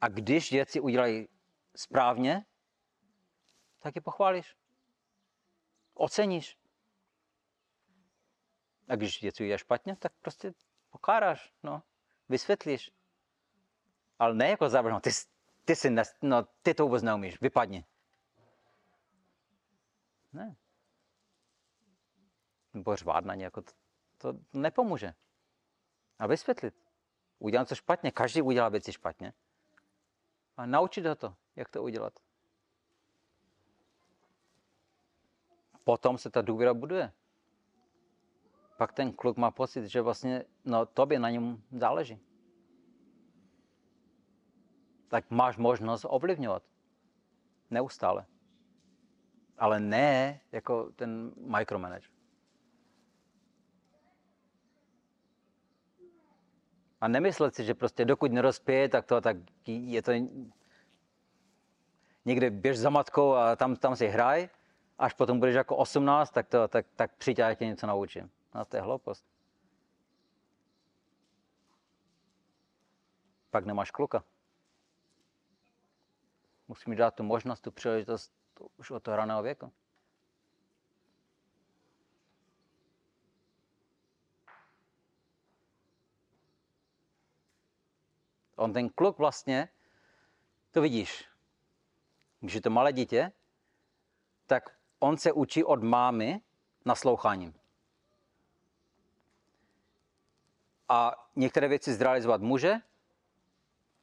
[0.00, 1.28] A když věci udělají
[1.76, 2.46] správně,
[3.78, 4.56] tak je pochválíš.
[5.94, 6.58] Oceníš.
[8.88, 10.52] A když věci uděláš špatně, tak prostě
[10.90, 11.82] pokáráš, no,
[12.28, 12.90] vysvětlíš.
[14.18, 15.10] Ale ne jako závrh, no, ty,
[15.64, 17.84] ty, si no, ty to vůbec neumíš, vypadni.
[20.32, 20.56] Ne.
[22.74, 23.72] Nebo řvát na ně, jako to,
[24.18, 25.14] to nepomůže.
[26.18, 26.74] A vysvětlit.
[27.38, 29.32] Udělám to špatně, každý udělá věci špatně.
[30.56, 32.12] A naučit ho to, jak to udělat.
[35.84, 37.12] Potom se ta důvěra buduje.
[38.76, 42.20] Pak ten kluk má pocit, že vlastně no, tobě na něm záleží.
[45.08, 46.62] Tak máš možnost ovlivňovat.
[47.70, 48.26] Neustále.
[49.58, 52.13] Ale ne jako ten micromanager.
[57.04, 59.36] A nemyslet si, že prostě dokud nerozpěje, tak to tak
[59.66, 60.12] je to
[62.24, 64.48] někde běž za matkou a tam, tam si hraj,
[64.98, 68.30] až potom budeš jako 18, tak, to, tak, tak přijď a já tě něco naučím.
[68.54, 69.26] No to je hloupost.
[73.50, 74.24] Pak nemáš kluka.
[76.68, 78.32] Musím dát tu možnost, tu příležitost
[78.76, 79.72] už od toho raného věku.
[88.56, 89.68] On ten kluk vlastně,
[90.70, 91.24] to vidíš,
[92.40, 93.32] když je to malé dítě,
[94.46, 96.40] tak on se učí od mámy
[96.84, 97.54] nasloucháním.
[100.88, 102.74] A některé věci zrealizovat může,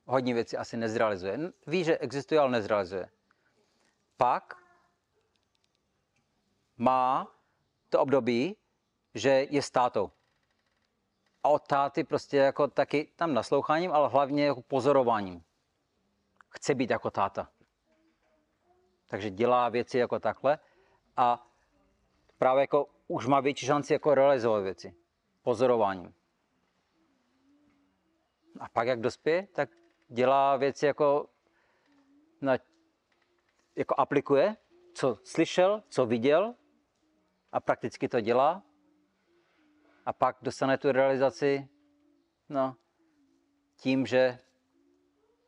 [0.06, 1.40] hodně věcí asi nezrealizuje.
[1.68, 3.10] Ví, že existuje, ale nezrealizuje.
[4.18, 4.58] Pak
[6.78, 7.36] má
[7.90, 8.58] to období,
[9.16, 10.12] že je státou
[11.44, 15.44] a od táty prostě jako taky tam nasloucháním, ale hlavně jako pozorováním.
[16.50, 17.50] Chce být jako táta.
[19.08, 20.60] Takže dělá věci jako takhle
[21.18, 21.48] a
[22.38, 24.96] právě jako už má větší šanci jako realizovat věci.
[25.42, 26.14] Pozorováním.
[28.60, 29.70] A pak jak dospěje, tak
[30.08, 31.30] dělá věci jako,
[32.42, 32.58] na,
[33.76, 34.58] jako aplikuje,
[34.94, 36.56] co slyšel, co viděl
[37.52, 38.64] a prakticky to dělá
[40.12, 41.70] a pak dostane tu realizaci
[42.50, 42.76] no,
[43.76, 44.40] tím, že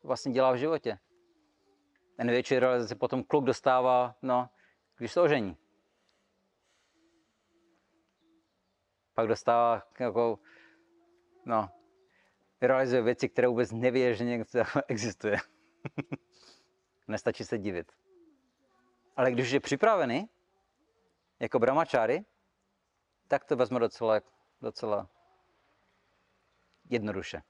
[0.04, 1.00] vlastně dělá v životě.
[2.18, 4.50] A největší realizaci potom kluk dostává, no,
[4.98, 5.58] když se ožení.
[9.14, 10.40] Pak dostává jako,
[11.46, 11.70] no,
[12.62, 14.46] realizuje věci, které vůbec neví, že někdo
[14.88, 15.38] existuje.
[17.08, 17.92] Nestačí se divit.
[19.16, 20.30] Ale když je připravený,
[21.40, 22.26] jako bramačáry,
[23.28, 24.22] tak to vezme docela
[24.64, 25.10] docela
[26.90, 27.42] jednoduše.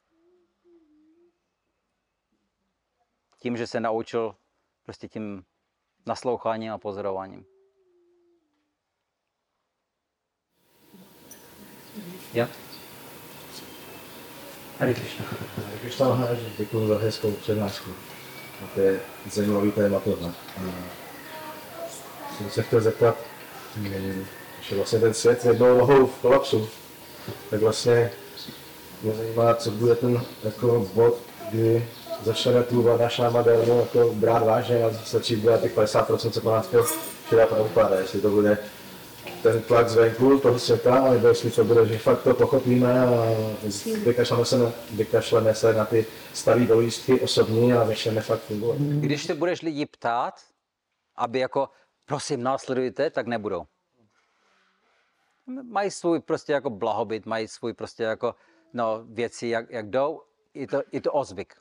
[3.39, 4.35] Tím, že se naučil
[4.83, 5.45] prostě tím
[6.05, 7.45] nasloucháním a pozorováním.
[12.33, 12.49] Ja?
[14.79, 15.25] Hare Krishna.
[16.57, 17.91] Děkuji za hezkou přednášku.
[18.63, 19.01] A to je
[19.31, 20.33] zajímavý téma tohle.
[22.37, 23.17] Jsem se chtěl zeptat,
[24.61, 26.69] že vlastně ten svět jednou nohou v kolapsu,
[27.49, 28.11] tak vlastně
[29.03, 31.17] mě zajímá, co bude ten jako bod,
[31.51, 31.87] kdy
[32.23, 36.67] začneme tu Vanašáma Dharmu jako brát vážně a začít dělat těch 50%, co po nás
[36.67, 36.85] chtěl
[37.29, 38.57] Šila Prabhupada, jestli to bude
[39.43, 43.35] ten tlak zvenku toho světa, nebo jestli to bude, že fakt to pochopíme a
[44.03, 48.77] vykašleme se vykašleme se na ty staré dolístky osobní a začneme fakt fungovat.
[48.77, 50.33] Když se budeš lidi ptát,
[51.15, 51.69] aby jako,
[52.05, 53.63] prosím, následujte, tak nebudou
[55.45, 58.35] mají svůj prostě jako blahobyt, mají svůj prostě jako
[58.73, 60.21] no, věci, jak, jak jdou,
[60.53, 61.55] je to, je to ozvyk.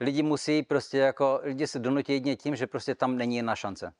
[0.00, 3.94] Lidi musí prostě jako, lidi se donutí jedině tím, že prostě tam není jiná šance.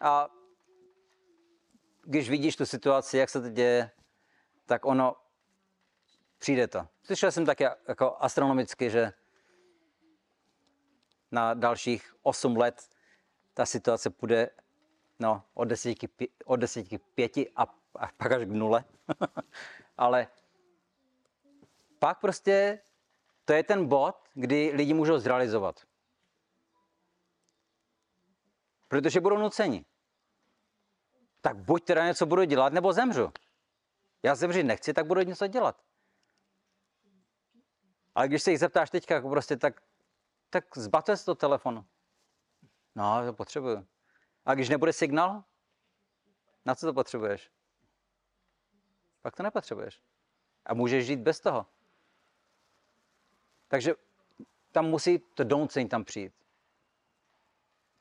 [0.00, 0.28] A
[2.02, 3.90] když vidíš tu situaci, jak se to děje,
[4.66, 5.16] tak ono
[6.38, 6.88] přijde to.
[7.02, 9.12] Slyšel jsem také jako astronomicky, že
[11.30, 12.88] na dalších 8 let
[13.54, 14.50] ta situace půjde
[15.18, 17.62] no, od desíti, pě- od desíti k pěti a,
[17.94, 18.84] a pak až k nule.
[19.96, 20.26] Ale
[21.98, 22.80] pak prostě
[23.44, 25.80] to je ten bod, kdy lidi můžou zrealizovat.
[28.88, 29.84] Protože budou nuceni.
[31.40, 33.32] Tak buď teda něco budu dělat, nebo zemřu.
[34.22, 35.82] Já zemřít nechci, tak budu něco dělat.
[38.14, 39.82] Ale když se jich zeptáš teďka, jako prostě tak,
[40.50, 41.84] tak zbavte se to telefonu.
[42.94, 43.86] No, to potřebuju.
[44.48, 45.44] A když nebude signál,
[46.64, 47.50] na co to potřebuješ?
[49.22, 50.00] Pak to nepotřebuješ.
[50.66, 51.66] A můžeš žít bez toho.
[53.68, 53.94] Takže
[54.72, 56.32] tam musí to donucení tam přijít.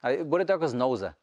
[0.02, 1.16] A bude to jako z nouze.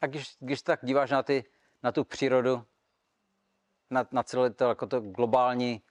[0.00, 1.44] A když, když tak díváš na, ty,
[1.82, 2.66] na tu přírodu,
[3.90, 5.82] na, na celé to, jako to globální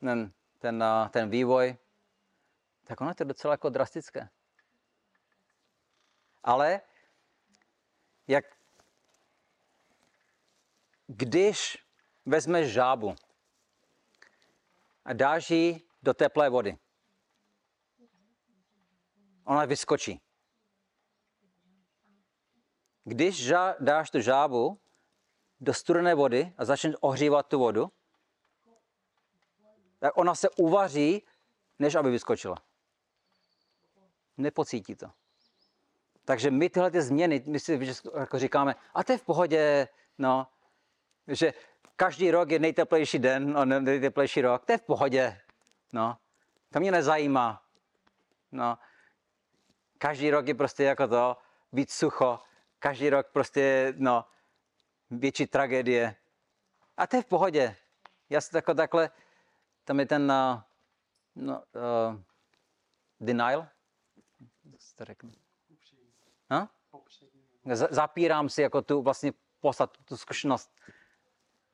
[0.00, 1.76] ten, ten, ten vývoj,
[2.84, 4.28] tak ono je to docela jako drastické.
[6.46, 6.80] Ale
[8.26, 8.44] jak
[11.06, 11.78] když
[12.26, 13.14] vezmeš žábu
[15.04, 16.78] a dáš ji do teplé vody,
[19.44, 20.20] ona vyskočí.
[23.04, 24.80] Když ža- dáš tu žábu
[25.60, 27.92] do studené vody a začneš ohřívat tu vodu,
[29.98, 31.26] tak ona se uvaří,
[31.78, 32.56] než aby vyskočila.
[34.36, 35.25] Nepocítí to.
[36.26, 37.80] Takže my tyhle ty změny, my si
[38.18, 40.46] jako říkáme, a to je v pohodě, no,
[41.28, 41.54] že
[41.96, 45.40] každý rok je nejteplejší den, no, nejteplejší rok, to je v pohodě,
[45.92, 46.18] no,
[46.72, 47.62] to mě nezajímá,
[48.52, 48.78] no,
[49.98, 51.36] každý rok je prostě jako to,
[51.72, 52.40] víc sucho,
[52.78, 54.24] každý rok prostě, no,
[55.10, 56.16] větší tragédie.
[56.96, 57.76] A to je v pohodě.
[58.30, 59.10] Já si tako, takhle,
[59.84, 60.60] tam je ten, uh,
[61.34, 62.20] no, uh,
[63.20, 63.68] denial,
[64.64, 65.45] jak to řekne?
[66.50, 66.68] No?
[67.74, 70.70] Z- Zapírám si jako tu vlastně poslat, tu zkušenost.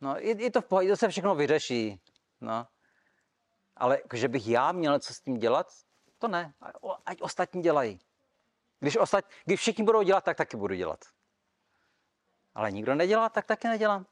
[0.01, 2.01] No, je, je to v pohodě, to se všechno vyřeší.
[2.41, 2.67] No.
[3.77, 5.67] Ale že bych já měl co s tím dělat,
[6.19, 6.55] to ne.
[7.07, 8.01] Ať ostatní dělají.
[8.81, 11.05] Když, ostat, když všichni budou dělat, tak taky budu dělat.
[12.55, 14.07] Ale nikdo nedělá, tak taky nedělám.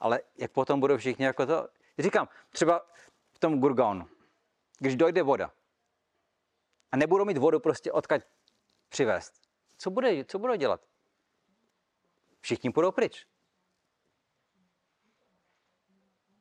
[0.00, 1.68] Ale jak potom budou všichni jako to...
[1.98, 2.86] Říkám, třeba
[3.32, 4.08] v tom Gurgaonu,
[4.78, 5.52] když dojde voda
[6.92, 8.22] a nebudou mít vodu prostě odkaď
[8.88, 9.34] přivést,
[9.78, 10.86] co, bude, co budou dělat?
[12.40, 13.26] Všichni půjdou pryč.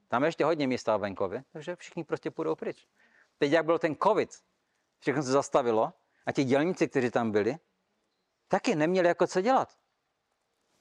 [0.08, 2.88] Tam je ještě hodně místa venkově, takže všichni prostě půjdou pryč.
[3.38, 4.30] Teď, jak byl ten covid,
[5.00, 5.94] všechno se zastavilo
[6.26, 7.56] a ti dělníci, kteří tam byli,
[8.48, 9.78] taky neměli jako co dělat.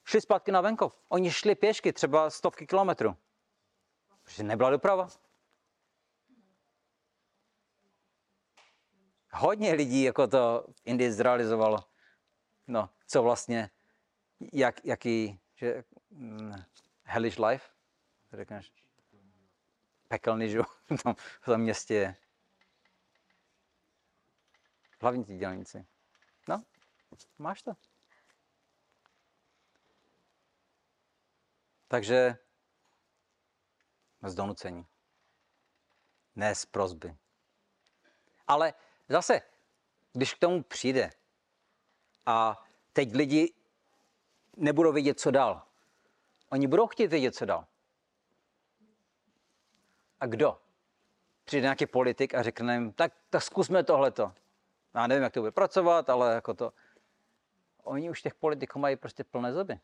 [0.04, 1.00] Šli zpátky na venkov.
[1.08, 3.16] Oni šli pěšky třeba stovky kilometrů.
[4.22, 5.08] Protože nebyla doprava.
[9.38, 11.78] Hodně lidí jako to v Indii zrealizovalo.
[12.66, 13.70] No, co vlastně,
[14.52, 16.64] jak, jaký, že, hm,
[17.02, 17.70] hellish life,
[18.32, 18.72] řekneš,
[20.08, 20.66] pekelný život
[20.98, 22.16] v tom, v tom městě je.
[25.00, 25.86] Hlavně ti dělníci.
[26.48, 26.64] No,
[27.38, 27.72] máš to.
[31.88, 32.38] Takže
[34.22, 34.86] z donucení.
[36.36, 37.16] Ne z prozby.
[38.46, 38.74] Ale
[39.08, 39.42] zase,
[40.12, 41.10] když k tomu přijde
[42.26, 43.54] a teď lidi
[44.56, 45.62] nebudou vědět, co dál.
[46.50, 47.66] Oni budou chtít vědět, co dál.
[50.20, 50.58] A kdo?
[51.44, 54.32] Přijde nějaký politik a řekne jim, tak, tak zkusme tohleto.
[54.94, 56.72] Já nevím, jak to bude pracovat, ale jako to.
[57.82, 59.80] Oni už těch politiků mají prostě plné zuby.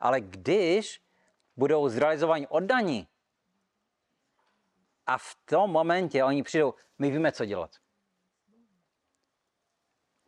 [0.00, 1.02] Ale když
[1.56, 3.08] budou zrealizovaní oddaní
[5.10, 7.76] a v tom momentě oni přijdou, my víme, co dělat.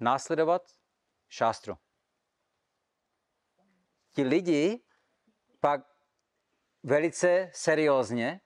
[0.01, 0.63] Následovat
[1.29, 1.79] šástru.
[4.13, 4.83] Ti lidi
[5.61, 5.81] pak
[6.83, 8.41] velice seriózně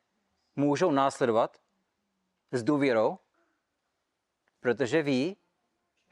[0.56, 1.62] můžou následovat
[2.52, 3.18] s důvěrou,
[4.60, 5.36] protože ví,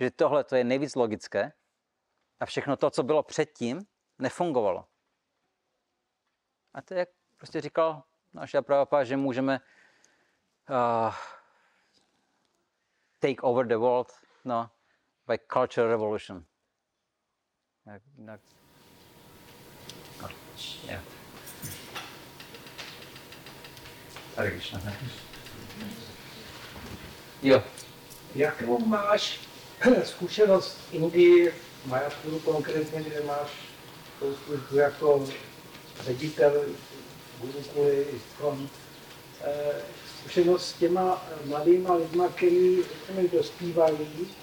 [0.01, 1.53] že tohle to je nejvíc logické
[2.41, 3.87] a všechno to, co bylo předtím,
[4.19, 4.89] nefungovalo.
[6.75, 8.03] A to je, jak prostě říkal
[8.33, 9.61] náš Prabhupada, že můžeme
[10.69, 11.13] uh,
[13.21, 14.11] take over the world
[14.45, 14.71] no,
[15.27, 16.45] by cultural revolution.
[17.87, 18.41] Jak, jak,
[20.23, 20.29] no,
[20.87, 21.01] yeah.
[24.37, 24.81] Hare Krishna.
[27.43, 27.63] Jo.
[28.35, 29.41] Jakou máš
[30.05, 33.51] zkušenost v Indii, v Majapuru konkrétně, kde máš
[34.19, 35.27] svou službu jako
[36.01, 36.65] ředitel
[37.41, 38.69] Gurukuly, ISKCON,
[39.41, 39.83] eh,
[40.25, 42.85] zkušenost s těma eh, mladýma lidma, kteří
[43.33, 44.35] dospívají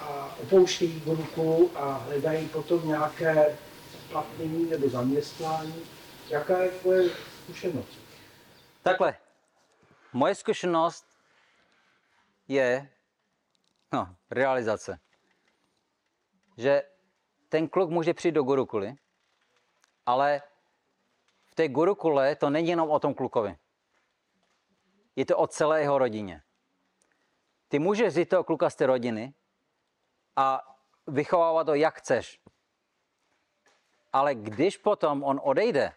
[0.00, 3.58] a opouštějí Gurukulu a hledají potom nějaké
[4.10, 5.82] platnění nebo zaměstnání.
[6.28, 7.10] Jaká je tvoje
[7.42, 7.98] zkušenost?
[8.82, 9.16] Takhle,
[10.12, 11.06] moje zkušenost
[12.48, 12.88] je
[13.92, 14.98] no, realizace.
[16.56, 16.82] Že
[17.48, 18.94] ten kluk může přijít do gurukuly,
[20.06, 20.42] ale
[21.46, 23.56] v té gurukule to není jenom o tom klukovi.
[25.16, 26.42] Je to o celé jeho rodině.
[27.68, 29.34] Ty můžeš vzít toho kluka z té rodiny
[30.36, 32.40] a vychovávat ho, jak chceš.
[34.12, 35.92] Ale když potom on odejde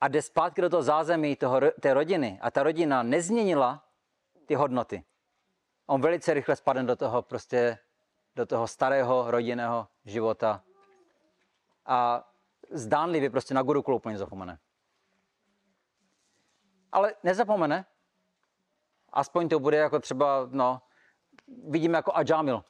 [0.00, 3.84] a jde zpátky do toho zázemí toho, té rodiny a ta rodina nezměnila
[4.46, 5.04] ty hodnoty,
[5.86, 7.78] on velice rychle spadne do toho prostě,
[8.36, 10.64] do toho starého rodinného života
[11.86, 12.28] a
[12.70, 14.58] zdánlivě prostě na gurukulu úplně zapomene.
[16.96, 17.84] Ale nezapomene.
[19.12, 20.82] Aspoň to bude jako třeba, no,
[21.68, 22.64] vidíme jako Ajamil.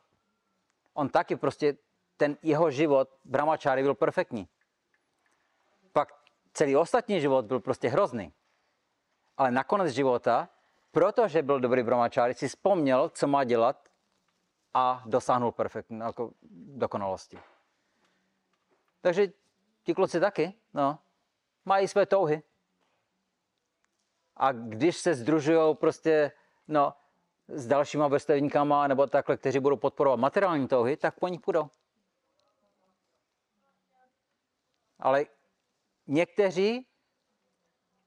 [0.94, 1.76] On taky prostě,
[2.16, 4.48] ten jeho život brahmačáry byl perfektní.
[5.92, 6.12] Pak
[6.52, 8.32] celý ostatní život byl prostě hrozný.
[9.36, 10.48] Ale nakonec života,
[10.90, 13.88] protože byl dobrý brahmačáry, si vzpomněl, co má dělat
[14.74, 16.30] a dosáhnul perfektní, jako
[16.74, 17.38] dokonalosti.
[19.00, 19.32] Takže
[19.82, 20.98] ti kluci taky, no,
[21.64, 22.42] mají své touhy.
[24.36, 26.32] A když se združují prostě,
[26.68, 26.94] no,
[27.48, 31.68] s dalšíma vrstevníkama nebo takhle, kteří budou podporovat materiální touhy, tak po nich půjdou.
[34.98, 35.26] Ale
[36.06, 36.86] někteří,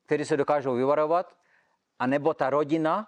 [0.05, 1.37] kteří se dokážou vyvarovat,
[1.99, 3.07] a nebo ta rodina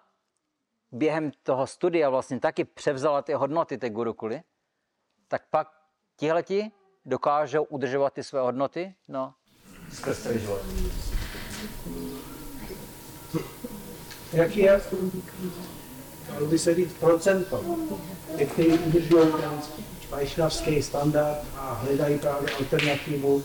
[0.91, 4.41] během toho studia vlastně taky převzala ty hodnoty té gurukuly,
[5.27, 5.67] tak pak
[6.15, 6.71] tihleti
[7.05, 9.33] dokážou udržovat ty své hodnoty, no,
[9.91, 11.10] skrz celý život.
[14.33, 14.81] Jaký je,
[16.33, 17.63] dalo by se říct, procento,
[18.37, 19.61] těch, kteří udržují ten
[20.09, 23.43] vajšnavský standard a hledají právě alternativu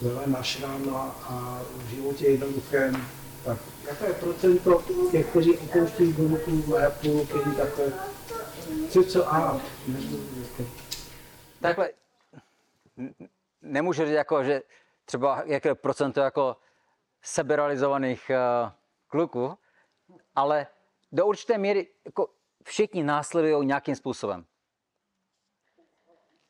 [0.00, 3.06] zelená ašráma a v životě jednoduchém,
[3.44, 7.84] tak jaké je procento těch, kteří opouštějí Gurukulu, Mayapuru, kteří takhle,
[8.88, 9.60] co co a,
[11.60, 11.90] Takhle,
[13.62, 14.62] nemůžu říct, jako, že
[15.04, 16.56] třeba jaké procento jako
[17.22, 18.70] seberalizovaných uh,
[19.08, 19.58] kluků,
[20.34, 20.66] ale
[21.12, 22.28] do určité míry jako
[22.64, 24.46] všichni následují nějakým způsobem.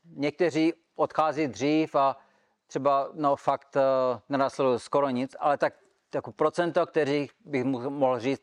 [0.04, 2.16] Někteří odchází dřív a
[2.66, 3.82] třeba no, fakt uh,
[4.28, 5.74] nenásledují skoro nic, ale tak
[6.14, 8.42] jako procento, kteří bych mohl říct,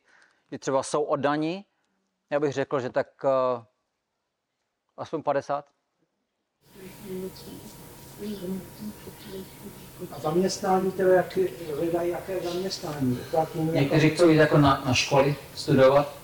[0.52, 1.66] že třeba jsou oddaní,
[2.30, 3.64] já bych řekl, že tak uh,
[4.98, 5.70] aspoň 50.
[10.12, 11.38] a zaměstnání, které jak,
[11.76, 13.20] hledají jaké zaměstnání.
[13.32, 16.16] Tak, Někteří chcou jít jako na, na školy studovat,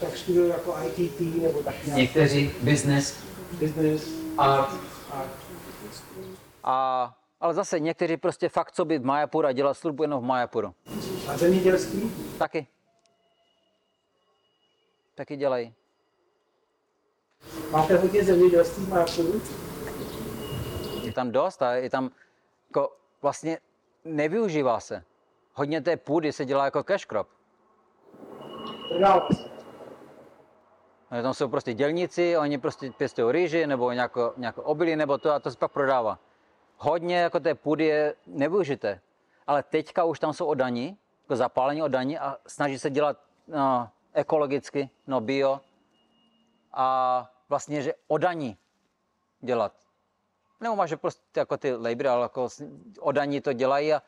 [0.00, 3.14] tak studují jako ITT nebo tak nějak někteří business,
[3.60, 4.08] business
[4.38, 4.68] art,
[5.12, 5.24] a
[6.64, 10.26] a, ale zase někteří prostě fakt co být v Mayapuru a dělat službu jenom v
[10.26, 10.74] Mayapuru.
[11.28, 12.12] A zemědělství?
[12.38, 12.66] Taky.
[15.14, 15.74] Taky dělají.
[17.70, 19.42] Máte hodně zemědělství v Mayapuru?
[21.02, 22.10] Je tam dost a je tam
[22.68, 23.58] jako vlastně
[24.04, 25.04] nevyužívá se.
[25.52, 27.28] Hodně té půdy se dělá jako cash crop.
[31.10, 35.32] A Tam jsou prostě dělníci, oni prostě pěstují rýži nebo nějakou, nějakou obilí nebo to
[35.32, 36.18] a to se pak prodává.
[36.76, 39.00] Hodně jako té půdy je nevyužité.
[39.46, 43.16] Ale teďka už tam jsou odaní, jako zapálení odaní a snaží se dělat
[43.46, 45.60] no, ekologicky, no bio.
[46.72, 48.58] A vlastně, že odaní
[49.40, 49.87] dělat.
[50.60, 52.48] Nebo máš že prostě jako ty labry, ale jako
[53.00, 54.02] odaní to dělají a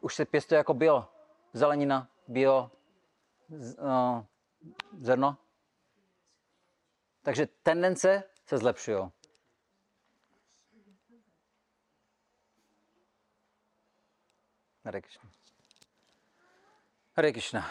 [0.00, 1.08] už se pěstuje jako bio.
[1.52, 2.70] Zelenina, bio,
[3.48, 4.26] z, no,
[4.98, 5.36] zrno.
[7.22, 9.10] Takže tendence se zlepšují.
[14.84, 15.30] Hare Krishna.
[17.16, 17.70] Hare Krishna.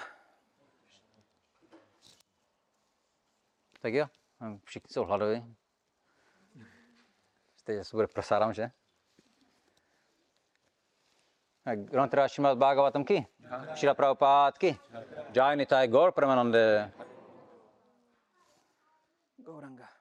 [3.80, 4.08] Tak jo,
[4.64, 5.56] všichni jsou hladoví.
[7.76, 8.72] Tässä prasaram se.
[11.92, 13.28] Grantra Shrimad Bhagavatam ki?
[13.76, 14.80] Shila Prabhupada ki?
[15.34, 16.92] Jai Nitai Gaur Premanande.
[19.44, 19.97] Gauranga.